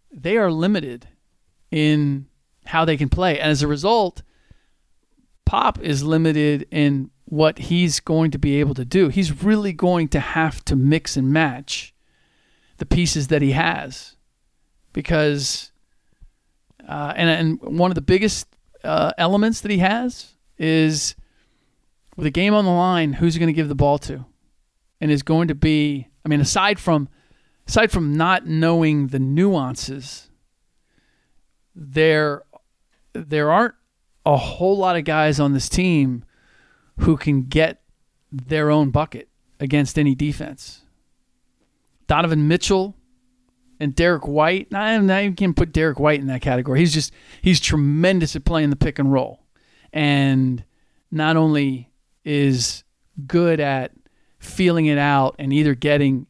they 0.10 0.38
are 0.38 0.50
limited 0.50 1.10
in 1.70 2.28
how 2.66 2.86
they 2.86 2.96
can 2.96 3.10
play. 3.10 3.38
And 3.38 3.52
as 3.52 3.62
a 3.62 3.68
result, 3.68 4.24
Pop 5.46 5.82
is 5.82 6.02
limited 6.02 6.66
in 6.72 7.12
what 7.26 7.60
he's 7.60 8.00
going 8.00 8.32
to 8.32 8.40
be 8.40 8.62
able 8.62 8.74
to 8.76 8.86
do. 8.86 9.10
He's 9.10 9.44
really 9.44 9.74
going 9.74 10.08
to 10.10 10.22
have 10.22 10.64
to 10.64 10.78
mix 10.78 11.18
and 11.18 11.30
match 11.30 11.94
the 12.78 12.86
pieces 12.86 13.28
that 13.28 13.42
he 13.42 13.52
has 13.52 14.16
because, 14.94 15.72
uh, 16.88 17.14
and, 17.16 17.30
and 17.62 17.78
one 17.78 17.92
of 17.92 17.96
the 17.96 18.02
biggest 18.02 18.48
uh, 18.84 19.12
elements 19.18 19.62
that 19.62 19.72
he 19.72 19.80
has 19.80 20.34
is 20.58 21.16
with 22.16 22.26
a 22.26 22.32
game 22.32 22.54
on 22.54 22.66
the 22.66 22.72
line, 22.72 23.14
who's 23.14 23.36
he 23.36 23.40
going 23.40 23.48
to 23.48 23.54
give 23.54 23.68
the 23.68 23.76
ball 23.76 23.98
to? 24.00 24.26
And 25.00 25.12
is 25.12 25.22
going 25.22 25.50
to 25.50 25.56
be, 25.56 26.08
I 26.26 26.30
mean, 26.30 26.42
aside 26.42 26.80
from 26.80 27.08
aside 27.68 27.92
from 27.92 28.16
not 28.16 28.48
knowing 28.48 29.08
the 29.08 29.20
nuances, 29.20 30.30
there 31.76 32.44
there 33.14 33.52
aren't 33.52 33.76
a 34.26 34.38
whole 34.38 34.78
lot 34.78 34.96
of 34.98 35.04
guys 35.04 35.40
on 35.40 35.54
this 35.54 35.70
team 35.70 36.26
who 37.00 37.16
can 37.16 37.44
get 37.44 37.82
their 38.32 38.72
own 38.72 38.90
bucket 38.90 39.30
against 39.60 40.00
any 40.00 40.16
defense. 40.16 40.82
Donovan 42.08 42.48
Mitchell 42.48 42.96
and 43.80 43.96
Derrick 43.96 44.28
White. 44.28 44.72
Now, 44.72 45.00
now 45.02 45.20
you 45.20 45.34
can 45.34 45.54
put 45.54 45.72
Derrick 45.72 46.00
White 46.00 46.20
in 46.20 46.28
that 46.28 46.42
category. 46.42 46.80
He's 46.80 46.94
just 46.94 47.14
he's 47.42 47.60
tremendous 47.60 48.36
at 48.36 48.46
playing 48.46 48.70
the 48.70 48.76
pick 48.76 49.00
and 49.00 49.12
roll, 49.12 49.44
and 49.94 50.64
not 51.12 51.38
only 51.38 51.92
is 52.24 52.84
good 53.26 53.60
at 53.60 53.94
feeling 54.40 54.86
it 54.86 54.98
out 54.98 55.36
and 55.40 55.52
either 55.52 55.74
getting 55.74 56.28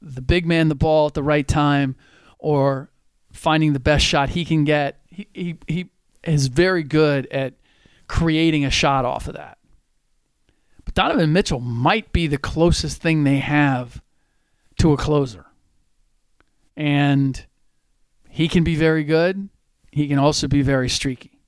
the 0.00 0.22
big 0.22 0.46
man 0.46 0.68
the 0.68 0.74
ball 0.74 1.06
at 1.06 1.14
the 1.14 1.22
right 1.22 1.46
time 1.46 1.96
or 2.38 2.90
finding 3.32 3.72
the 3.72 3.80
best 3.80 4.04
shot 4.04 4.30
he 4.30 4.44
can 4.44 4.64
get. 4.64 5.00
He 5.06 5.26
he, 5.32 5.56
he 5.66 5.90
is 6.24 6.48
very 6.48 6.82
good 6.82 7.26
at 7.28 7.54
creating 8.06 8.64
a 8.64 8.70
shot 8.70 9.04
off 9.04 9.28
of 9.28 9.34
that. 9.34 9.58
But 10.84 10.94
Donovan 10.94 11.32
Mitchell 11.32 11.60
might 11.60 12.12
be 12.12 12.26
the 12.26 12.38
closest 12.38 13.02
thing 13.02 13.24
they 13.24 13.38
have 13.38 14.02
to 14.78 14.92
a 14.92 14.96
closer. 14.96 15.44
And 16.78 17.44
he 18.30 18.48
can 18.48 18.62
be 18.62 18.76
very 18.76 19.02
good. 19.02 19.48
He 19.90 20.06
can 20.06 20.18
also 20.18 20.46
be 20.46 20.62
very 20.62 20.88
streaky. 20.88 21.40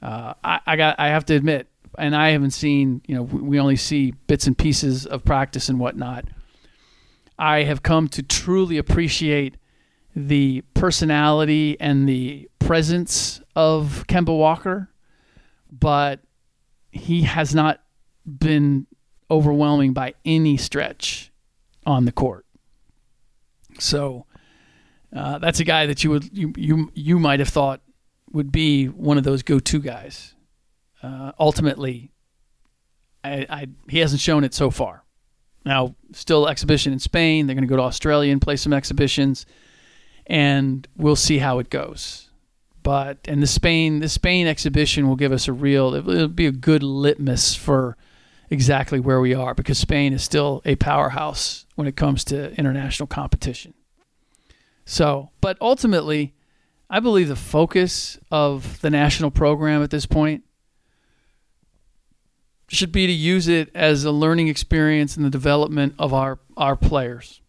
Uh, 0.00 0.34
I, 0.44 0.60
I 0.66 0.76
got. 0.76 1.00
I 1.00 1.08
have 1.08 1.24
to 1.26 1.34
admit, 1.34 1.66
and 1.98 2.14
I 2.14 2.28
haven't 2.30 2.52
seen. 2.52 3.02
You 3.06 3.16
know, 3.16 3.22
we 3.22 3.40
we 3.40 3.58
only 3.58 3.74
see 3.74 4.12
bits 4.12 4.46
and 4.46 4.56
pieces 4.56 5.04
of 5.04 5.24
practice 5.24 5.68
and 5.68 5.80
whatnot. 5.80 6.26
I 7.38 7.64
have 7.64 7.82
come 7.82 8.06
to 8.10 8.22
truly 8.22 8.78
appreciate 8.78 9.56
the 10.14 10.62
personality 10.74 11.76
and 11.80 12.08
the 12.08 12.48
presence 12.60 13.40
of 13.56 14.04
Kemba 14.06 14.36
Walker, 14.38 14.90
but 15.72 16.20
he 16.92 17.22
has 17.22 17.52
not 17.52 17.80
been 18.24 18.86
overwhelming 19.28 19.92
by 19.92 20.14
any 20.24 20.56
stretch 20.56 21.32
on 21.84 22.04
the 22.04 22.12
court. 22.12 22.43
So 23.84 24.26
uh, 25.14 25.38
that's 25.38 25.60
a 25.60 25.64
guy 25.64 25.86
that 25.86 26.02
you 26.02 26.10
would 26.10 26.36
you 26.36 26.52
you 26.56 26.90
you 26.94 27.18
might 27.18 27.40
have 27.40 27.48
thought 27.48 27.80
would 28.32 28.50
be 28.50 28.86
one 28.86 29.18
of 29.18 29.24
those 29.24 29.42
go-to 29.42 29.78
guys. 29.78 30.34
Uh, 31.02 31.32
ultimately, 31.38 32.10
I, 33.22 33.46
I 33.48 33.66
he 33.88 33.98
hasn't 33.98 34.20
shown 34.20 34.42
it 34.42 34.54
so 34.54 34.70
far. 34.70 35.04
Now, 35.64 35.94
still 36.12 36.48
exhibition 36.48 36.92
in 36.92 36.98
Spain. 36.98 37.46
They're 37.46 37.54
going 37.54 37.64
to 37.66 37.68
go 37.68 37.76
to 37.76 37.82
Australia 37.82 38.32
and 38.32 38.42
play 38.42 38.56
some 38.56 38.72
exhibitions, 38.72 39.46
and 40.26 40.86
we'll 40.96 41.16
see 41.16 41.38
how 41.38 41.58
it 41.58 41.70
goes. 41.70 42.30
But 42.82 43.18
and 43.26 43.42
the 43.42 43.46
Spain 43.46 44.00
the 44.00 44.08
Spain 44.08 44.46
exhibition 44.46 45.08
will 45.08 45.16
give 45.16 45.32
us 45.32 45.48
a 45.48 45.52
real 45.52 45.94
it'll 45.94 46.28
be 46.28 46.46
a 46.46 46.52
good 46.52 46.82
litmus 46.82 47.54
for 47.54 47.96
exactly 48.54 49.00
where 49.00 49.20
we 49.20 49.34
are 49.34 49.52
because 49.52 49.76
Spain 49.78 50.12
is 50.12 50.22
still 50.22 50.62
a 50.64 50.76
powerhouse 50.76 51.66
when 51.74 51.86
it 51.86 51.96
comes 51.96 52.24
to 52.24 52.54
international 52.58 53.06
competition. 53.06 53.74
So, 54.86 55.30
but 55.40 55.58
ultimately, 55.60 56.34
I 56.88 57.00
believe 57.00 57.28
the 57.28 57.36
focus 57.36 58.18
of 58.30 58.80
the 58.80 58.90
national 58.90 59.30
program 59.30 59.82
at 59.82 59.90
this 59.90 60.06
point 60.06 60.44
should 62.68 62.92
be 62.92 63.06
to 63.06 63.12
use 63.12 63.48
it 63.48 63.70
as 63.74 64.04
a 64.04 64.10
learning 64.10 64.48
experience 64.48 65.16
in 65.16 65.22
the 65.22 65.30
development 65.30 65.94
of 65.98 66.14
our, 66.14 66.38
our 66.56 66.76
players, 66.76 67.40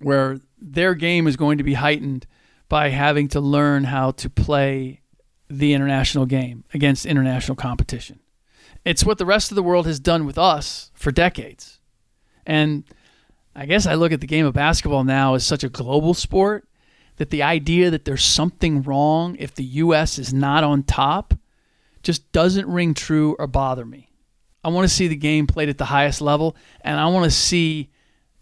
where 0.00 0.38
their 0.60 0.94
game 0.94 1.26
is 1.26 1.36
going 1.36 1.58
to 1.58 1.64
be 1.64 1.74
heightened 1.74 2.26
by 2.68 2.90
having 2.90 3.28
to 3.28 3.40
learn 3.40 3.84
how 3.84 4.10
to 4.12 4.28
play 4.28 5.00
the 5.48 5.72
international 5.72 6.26
game 6.26 6.64
against 6.74 7.06
international 7.06 7.56
competition. 7.56 8.20
It's 8.84 9.04
what 9.04 9.18
the 9.18 9.26
rest 9.26 9.50
of 9.50 9.54
the 9.54 9.62
world 9.62 9.86
has 9.86 10.00
done 10.00 10.24
with 10.24 10.38
us 10.38 10.90
for 10.94 11.12
decades. 11.12 11.78
And 12.46 12.84
I 13.54 13.66
guess 13.66 13.86
I 13.86 13.94
look 13.94 14.12
at 14.12 14.20
the 14.20 14.26
game 14.26 14.46
of 14.46 14.54
basketball 14.54 15.04
now 15.04 15.34
as 15.34 15.44
such 15.44 15.64
a 15.64 15.68
global 15.68 16.14
sport 16.14 16.68
that 17.16 17.30
the 17.30 17.42
idea 17.42 17.90
that 17.90 18.04
there's 18.04 18.24
something 18.24 18.82
wrong 18.82 19.36
if 19.38 19.54
the 19.54 19.64
U.S. 19.64 20.18
is 20.18 20.32
not 20.32 20.64
on 20.64 20.84
top 20.84 21.34
just 22.02 22.30
doesn't 22.32 22.68
ring 22.68 22.94
true 22.94 23.36
or 23.38 23.46
bother 23.46 23.84
me. 23.84 24.10
I 24.64 24.68
want 24.68 24.88
to 24.88 24.94
see 24.94 25.08
the 25.08 25.16
game 25.16 25.46
played 25.46 25.68
at 25.68 25.78
the 25.78 25.86
highest 25.86 26.20
level, 26.20 26.56
and 26.80 26.98
I 26.98 27.06
want 27.06 27.24
to 27.24 27.30
see 27.30 27.90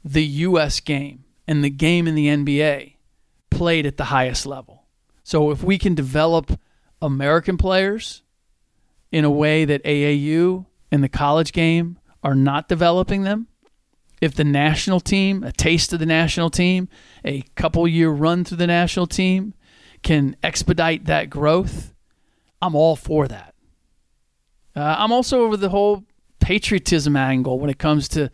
the 0.05 0.25
U.S. 0.25 0.81
game 0.81 1.25
and 1.49 1.65
the 1.65 1.71
game 1.71 2.07
in 2.07 2.15
the 2.15 2.29
NBA 2.29 2.95
played 3.51 3.87
at 3.87 3.97
the 3.97 4.05
highest 4.05 4.47
level. 4.47 4.85
So 5.25 5.51
if 5.51 5.63
we 5.63 5.79
can 5.79 5.95
develop 5.95 6.61
American 7.01 7.57
players 7.57 8.23
in 9.17 9.25
a 9.25 9.31
way 9.31 9.65
that 9.65 9.83
AAU 9.85 10.67
and 10.93 11.03
the 11.03 11.09
college 11.09 11.55
game 11.55 11.99
are 12.23 12.35
not 12.35 12.69
developing 12.69 13.23
them, 13.23 13.47
if 14.21 14.35
the 14.35 14.45
national 14.45 15.01
team, 15.01 15.43
a 15.43 15.51
taste 15.51 15.91
of 15.95 16.01
the 16.01 16.05
national 16.05 16.51
team, 16.51 16.87
a 17.25 17.41
couple 17.55 17.89
year 17.89 18.11
run 18.11 18.45
through 18.45 18.59
the 18.59 18.67
national 18.67 19.07
team 19.07 19.55
can 20.03 20.37
expedite 20.43 21.07
that 21.07 21.31
growth, 21.31 21.95
I'm 22.61 22.75
all 22.75 22.95
for 22.95 23.27
that. 23.27 23.55
Uh, 24.77 24.97
I'm 24.99 25.13
also 25.13 25.45
over 25.45 25.57
the 25.57 25.71
whole 25.71 26.05
patriotism 26.39 27.17
angle 27.17 27.59
when 27.59 27.71
it 27.71 27.79
comes 27.79 28.09
to 28.09 28.31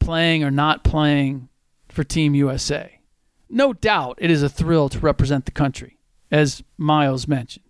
playing 0.00 0.44
or 0.44 0.50
not 0.50 0.84
playing 0.84 1.48
for 1.88 2.04
Team 2.04 2.34
USA. 2.34 3.00
No 3.48 3.72
doubt 3.72 4.18
it 4.20 4.30
is 4.30 4.42
a 4.42 4.50
thrill 4.50 4.90
to 4.90 4.98
represent 4.98 5.46
the 5.46 5.50
country, 5.50 5.98
as 6.30 6.62
Myles 6.76 7.26
mentioned. 7.26 7.65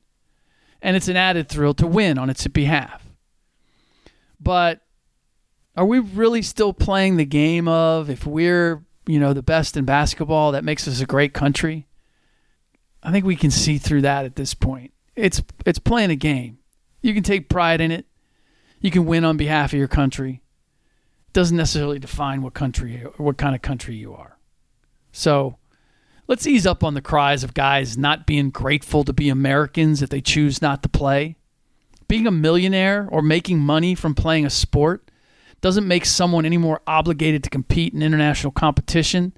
And 0.82 0.96
it's 0.96 1.08
an 1.08 1.16
added 1.16 1.48
thrill 1.48 1.74
to 1.74 1.86
win 1.86 2.18
on 2.18 2.30
its 2.30 2.46
behalf. 2.46 3.02
But 4.38 4.82
are 5.76 5.84
we 5.84 5.98
really 5.98 6.42
still 6.42 6.72
playing 6.72 7.16
the 7.16 7.24
game 7.24 7.68
of 7.68 8.08
if 8.08 8.26
we're, 8.26 8.84
you 9.06 9.18
know, 9.18 9.32
the 9.32 9.42
best 9.42 9.76
in 9.76 9.84
basketball, 9.84 10.52
that 10.52 10.64
makes 10.64 10.86
us 10.86 11.00
a 11.00 11.06
great 11.06 11.32
country? 11.32 11.86
I 13.02 13.12
think 13.12 13.24
we 13.24 13.36
can 13.36 13.50
see 13.50 13.78
through 13.78 14.02
that 14.02 14.24
at 14.24 14.36
this 14.36 14.54
point. 14.54 14.92
It's 15.14 15.42
it's 15.64 15.78
playing 15.78 16.10
a 16.10 16.16
game. 16.16 16.58
You 17.02 17.14
can 17.14 17.22
take 17.22 17.48
pride 17.48 17.80
in 17.80 17.90
it. 17.90 18.06
You 18.80 18.90
can 18.90 19.06
win 19.06 19.24
on 19.24 19.36
behalf 19.36 19.72
of 19.72 19.78
your 19.78 19.88
country. 19.88 20.42
It 21.28 21.32
doesn't 21.32 21.56
necessarily 21.56 21.98
define 21.98 22.42
what 22.42 22.54
country 22.54 23.04
what 23.16 23.38
kind 23.38 23.54
of 23.54 23.62
country 23.62 23.94
you 23.94 24.14
are. 24.14 24.38
So, 25.12 25.56
let's 26.28 26.46
ease 26.46 26.66
up 26.66 26.82
on 26.82 26.94
the 26.94 27.00
cries 27.00 27.44
of 27.44 27.54
guys 27.54 27.96
not 27.96 28.26
being 28.26 28.50
grateful 28.50 29.04
to 29.04 29.12
be 29.12 29.28
Americans 29.28 30.02
if 30.02 30.10
they 30.10 30.20
choose 30.20 30.62
not 30.62 30.82
to 30.82 30.88
play. 30.88 31.36
Being 32.08 32.26
a 32.26 32.32
millionaire 32.32 33.08
or 33.10 33.22
making 33.22 33.58
money 33.58 33.94
from 33.94 34.14
playing 34.14 34.46
a 34.46 34.50
sport 34.50 35.10
doesn't 35.60 35.88
make 35.88 36.04
someone 36.04 36.44
any 36.46 36.58
more 36.58 36.80
obligated 36.86 37.42
to 37.44 37.50
compete 37.50 37.92
in 37.92 38.02
international 38.02 38.52
competition 38.52 39.32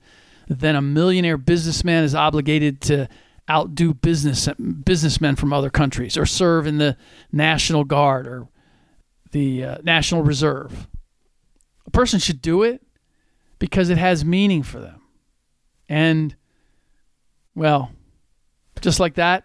than 0.49 0.77
a 0.77 0.83
millionaire 0.83 1.37
businessman 1.37 2.05
is 2.05 2.15
obligated 2.15 2.81
to 2.81 3.09
outdo 3.51 3.95
business 3.95 4.49
businessmen 4.85 5.37
from 5.37 5.53
other 5.53 5.71
countries 5.71 6.19
or 6.19 6.27
serve 6.27 6.67
in 6.67 6.79
the 6.79 6.97
National 7.33 7.85
Guard 7.85 8.27
or 8.27 8.49
the 9.33 9.65
uh, 9.65 9.79
National 9.83 10.23
Reserve. 10.23 10.87
A 11.87 11.91
person 11.91 12.19
should 12.19 12.43
do 12.43 12.63
it 12.63 12.83
because 13.59 13.89
it 13.89 13.99
has 13.99 14.25
meaning 14.25 14.63
for 14.63 14.81
them. 14.81 15.01
And 15.89 16.37
well, 17.59 17.91
just 18.81 19.01
like 19.01 19.15
that, 19.15 19.45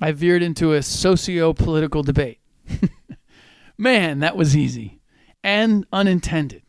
I 0.00 0.12
veered 0.12 0.42
into 0.42 0.72
a 0.72 0.82
socio-political 0.82 2.02
debate. 2.02 2.38
Man, 3.78 4.20
that 4.20 4.36
was 4.36 4.56
easy 4.56 5.00
and 5.42 5.86
unintended. 5.92 6.62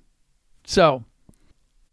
So 0.66 1.06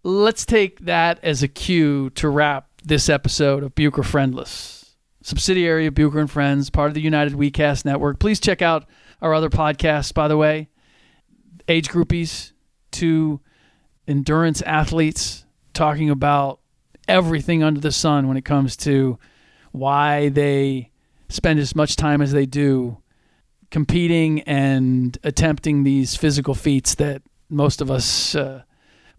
let's 0.03 0.46
take 0.46 0.81
that 0.81 1.20
as 1.22 1.42
a 1.42 1.48
cue 1.48 2.11
to 2.11 2.29
wrap 2.29 2.68
this 2.85 3.09
episode 3.09 3.62
of 3.62 3.74
Bucher 3.74 4.03
Friendless, 4.03 4.96
subsidiary 5.22 5.87
of 5.87 5.94
Bucher 5.94 6.20
and 6.20 6.31
Friends, 6.31 6.70
part 6.70 6.88
of 6.88 6.94
the 6.94 7.01
United 7.01 7.35
WeCast 7.35 7.85
network. 7.85 8.18
Please 8.18 8.40
check 8.40 8.62
out 8.62 8.87
our 9.20 9.35
other 9.35 9.51
podcasts, 9.51 10.14
by 10.14 10.29
the 10.29 10.37
way, 10.37 10.68
age 11.68 11.88
groupies 11.88 12.53
to 12.92 13.40
endurance 14.07 14.62
athletes, 14.62 15.44
talking 15.74 16.09
about 16.09 16.57
everything 17.08 17.62
under 17.62 17.80
the 17.80 17.92
sun 17.92 18.28
when 18.28 18.36
it 18.36 18.44
comes 18.44 18.76
to 18.76 19.18
why 19.72 20.28
they 20.28 20.90
spend 21.28 21.58
as 21.58 21.74
much 21.74 21.96
time 21.96 22.22
as 22.22 22.32
they 22.32 22.46
do 22.46 22.98
competing 23.70 24.40
and 24.42 25.18
attempting 25.24 25.84
these 25.84 26.14
physical 26.14 26.54
feats 26.54 26.94
that 26.94 27.22
most 27.48 27.80
of 27.80 27.90
us 27.90 28.34
uh, 28.34 28.62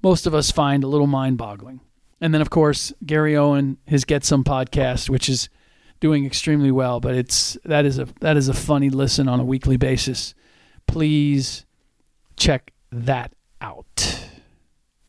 most 0.02 0.26
of 0.26 0.34
us 0.34 0.50
find 0.52 0.84
a 0.84 0.88
little 0.88 1.08
mind-boggling. 1.08 1.82
And 2.22 2.34
then 2.34 2.42
of 2.42 2.50
course 2.50 2.94
Gary 3.06 3.36
Owen 3.36 3.78
his 3.86 4.06
Get 4.06 4.24
Some 4.24 4.44
podcast 4.44 5.10
which 5.10 5.30
is 5.30 5.50
doing 6.00 6.26
extremely 6.26 6.72
well, 6.72 7.00
but 7.00 7.16
it's 7.16 7.58
that 7.66 7.86
is 7.86 8.00
a 8.00 8.08
that 8.22 8.38
is 8.38 8.48
a 8.50 8.54
funny 8.54 8.90
listen 8.90 9.28
on 9.28 9.40
a 9.40 9.46
weekly 9.46 9.78
basis. 9.78 10.34
Please 10.88 11.66
check 12.36 12.72
that 12.92 13.34
out. 13.62 14.30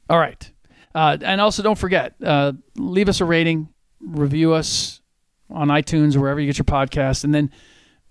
All 0.08 0.18
right. 0.18 0.50
Uh, 0.94 1.16
and 1.22 1.40
also 1.40 1.62
don't 1.62 1.78
forget, 1.78 2.14
uh, 2.24 2.52
leave 2.76 3.08
us 3.08 3.20
a 3.20 3.24
rating, 3.24 3.68
review 4.00 4.52
us 4.52 5.00
on 5.48 5.68
iTunes 5.68 6.16
or 6.16 6.20
wherever 6.20 6.40
you 6.40 6.46
get 6.46 6.58
your 6.58 6.64
podcast, 6.64 7.24
and 7.24 7.34
then 7.34 7.50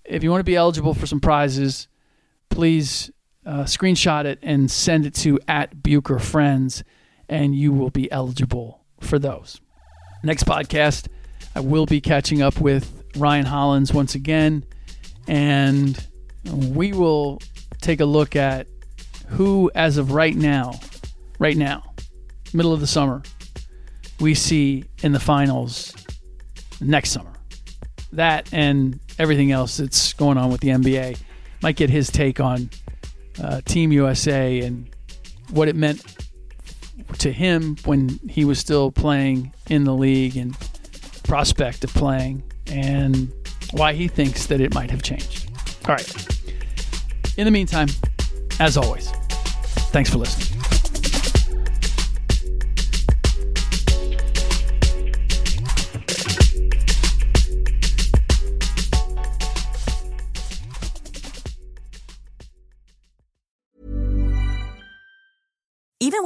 if 0.05 0.23
you 0.23 0.31
want 0.31 0.39
to 0.39 0.45
be 0.45 0.55
eligible 0.55 0.93
for 0.93 1.05
some 1.05 1.19
prizes, 1.19 1.87
please 2.49 3.11
uh, 3.45 3.63
screenshot 3.63 4.25
it 4.25 4.39
and 4.41 4.69
send 4.69 5.05
it 5.05 5.13
to 5.13 5.39
at 5.47 5.83
Bucher 5.83 6.19
Friends, 6.19 6.83
and 7.27 7.53
you 7.55 7.71
will 7.71 7.89
be 7.89 8.11
eligible 8.11 8.81
for 9.01 9.19
those. 9.19 9.59
Next 10.23 10.43
podcast, 10.45 11.07
I 11.55 11.59
will 11.59 11.85
be 11.85 12.01
catching 12.01 12.41
up 12.41 12.59
with 12.59 13.03
Ryan 13.15 13.45
Hollins 13.45 13.93
once 13.93 14.15
again, 14.15 14.65
and 15.27 16.07
we 16.53 16.93
will 16.93 17.41
take 17.81 17.99
a 17.99 18.05
look 18.05 18.35
at 18.35 18.67
who, 19.27 19.69
as 19.75 19.97
of 19.97 20.11
right 20.11 20.35
now, 20.35 20.79
right 21.37 21.57
now, 21.57 21.83
middle 22.53 22.73
of 22.73 22.79
the 22.79 22.87
summer, 22.87 23.21
we 24.19 24.33
see 24.33 24.85
in 25.03 25.11
the 25.11 25.19
finals 25.19 25.93
next 26.81 27.11
summer. 27.11 27.31
That 28.11 28.51
and 28.53 28.99
everything 29.17 29.51
else 29.51 29.77
that's 29.77 30.13
going 30.13 30.37
on 30.37 30.51
with 30.51 30.61
the 30.61 30.69
NBA. 30.69 31.19
Might 31.61 31.75
get 31.75 31.89
his 31.89 32.09
take 32.09 32.39
on 32.39 32.69
uh, 33.41 33.61
Team 33.65 33.91
USA 33.91 34.61
and 34.61 34.89
what 35.51 35.67
it 35.67 35.75
meant 35.75 36.03
to 37.19 37.31
him 37.31 37.75
when 37.85 38.19
he 38.29 38.45
was 38.45 38.59
still 38.59 38.91
playing 38.91 39.53
in 39.69 39.83
the 39.83 39.93
league 39.93 40.37
and 40.37 40.55
prospect 41.23 41.83
of 41.83 41.93
playing 41.93 42.43
and 42.67 43.31
why 43.71 43.93
he 43.93 44.07
thinks 44.07 44.47
that 44.47 44.61
it 44.61 44.73
might 44.73 44.89
have 44.91 45.03
changed. 45.03 45.51
All 45.87 45.95
right. 45.95 46.27
In 47.37 47.45
the 47.45 47.51
meantime, 47.51 47.87
as 48.59 48.77
always, 48.77 49.11
thanks 49.91 50.09
for 50.09 50.17
listening. 50.17 50.58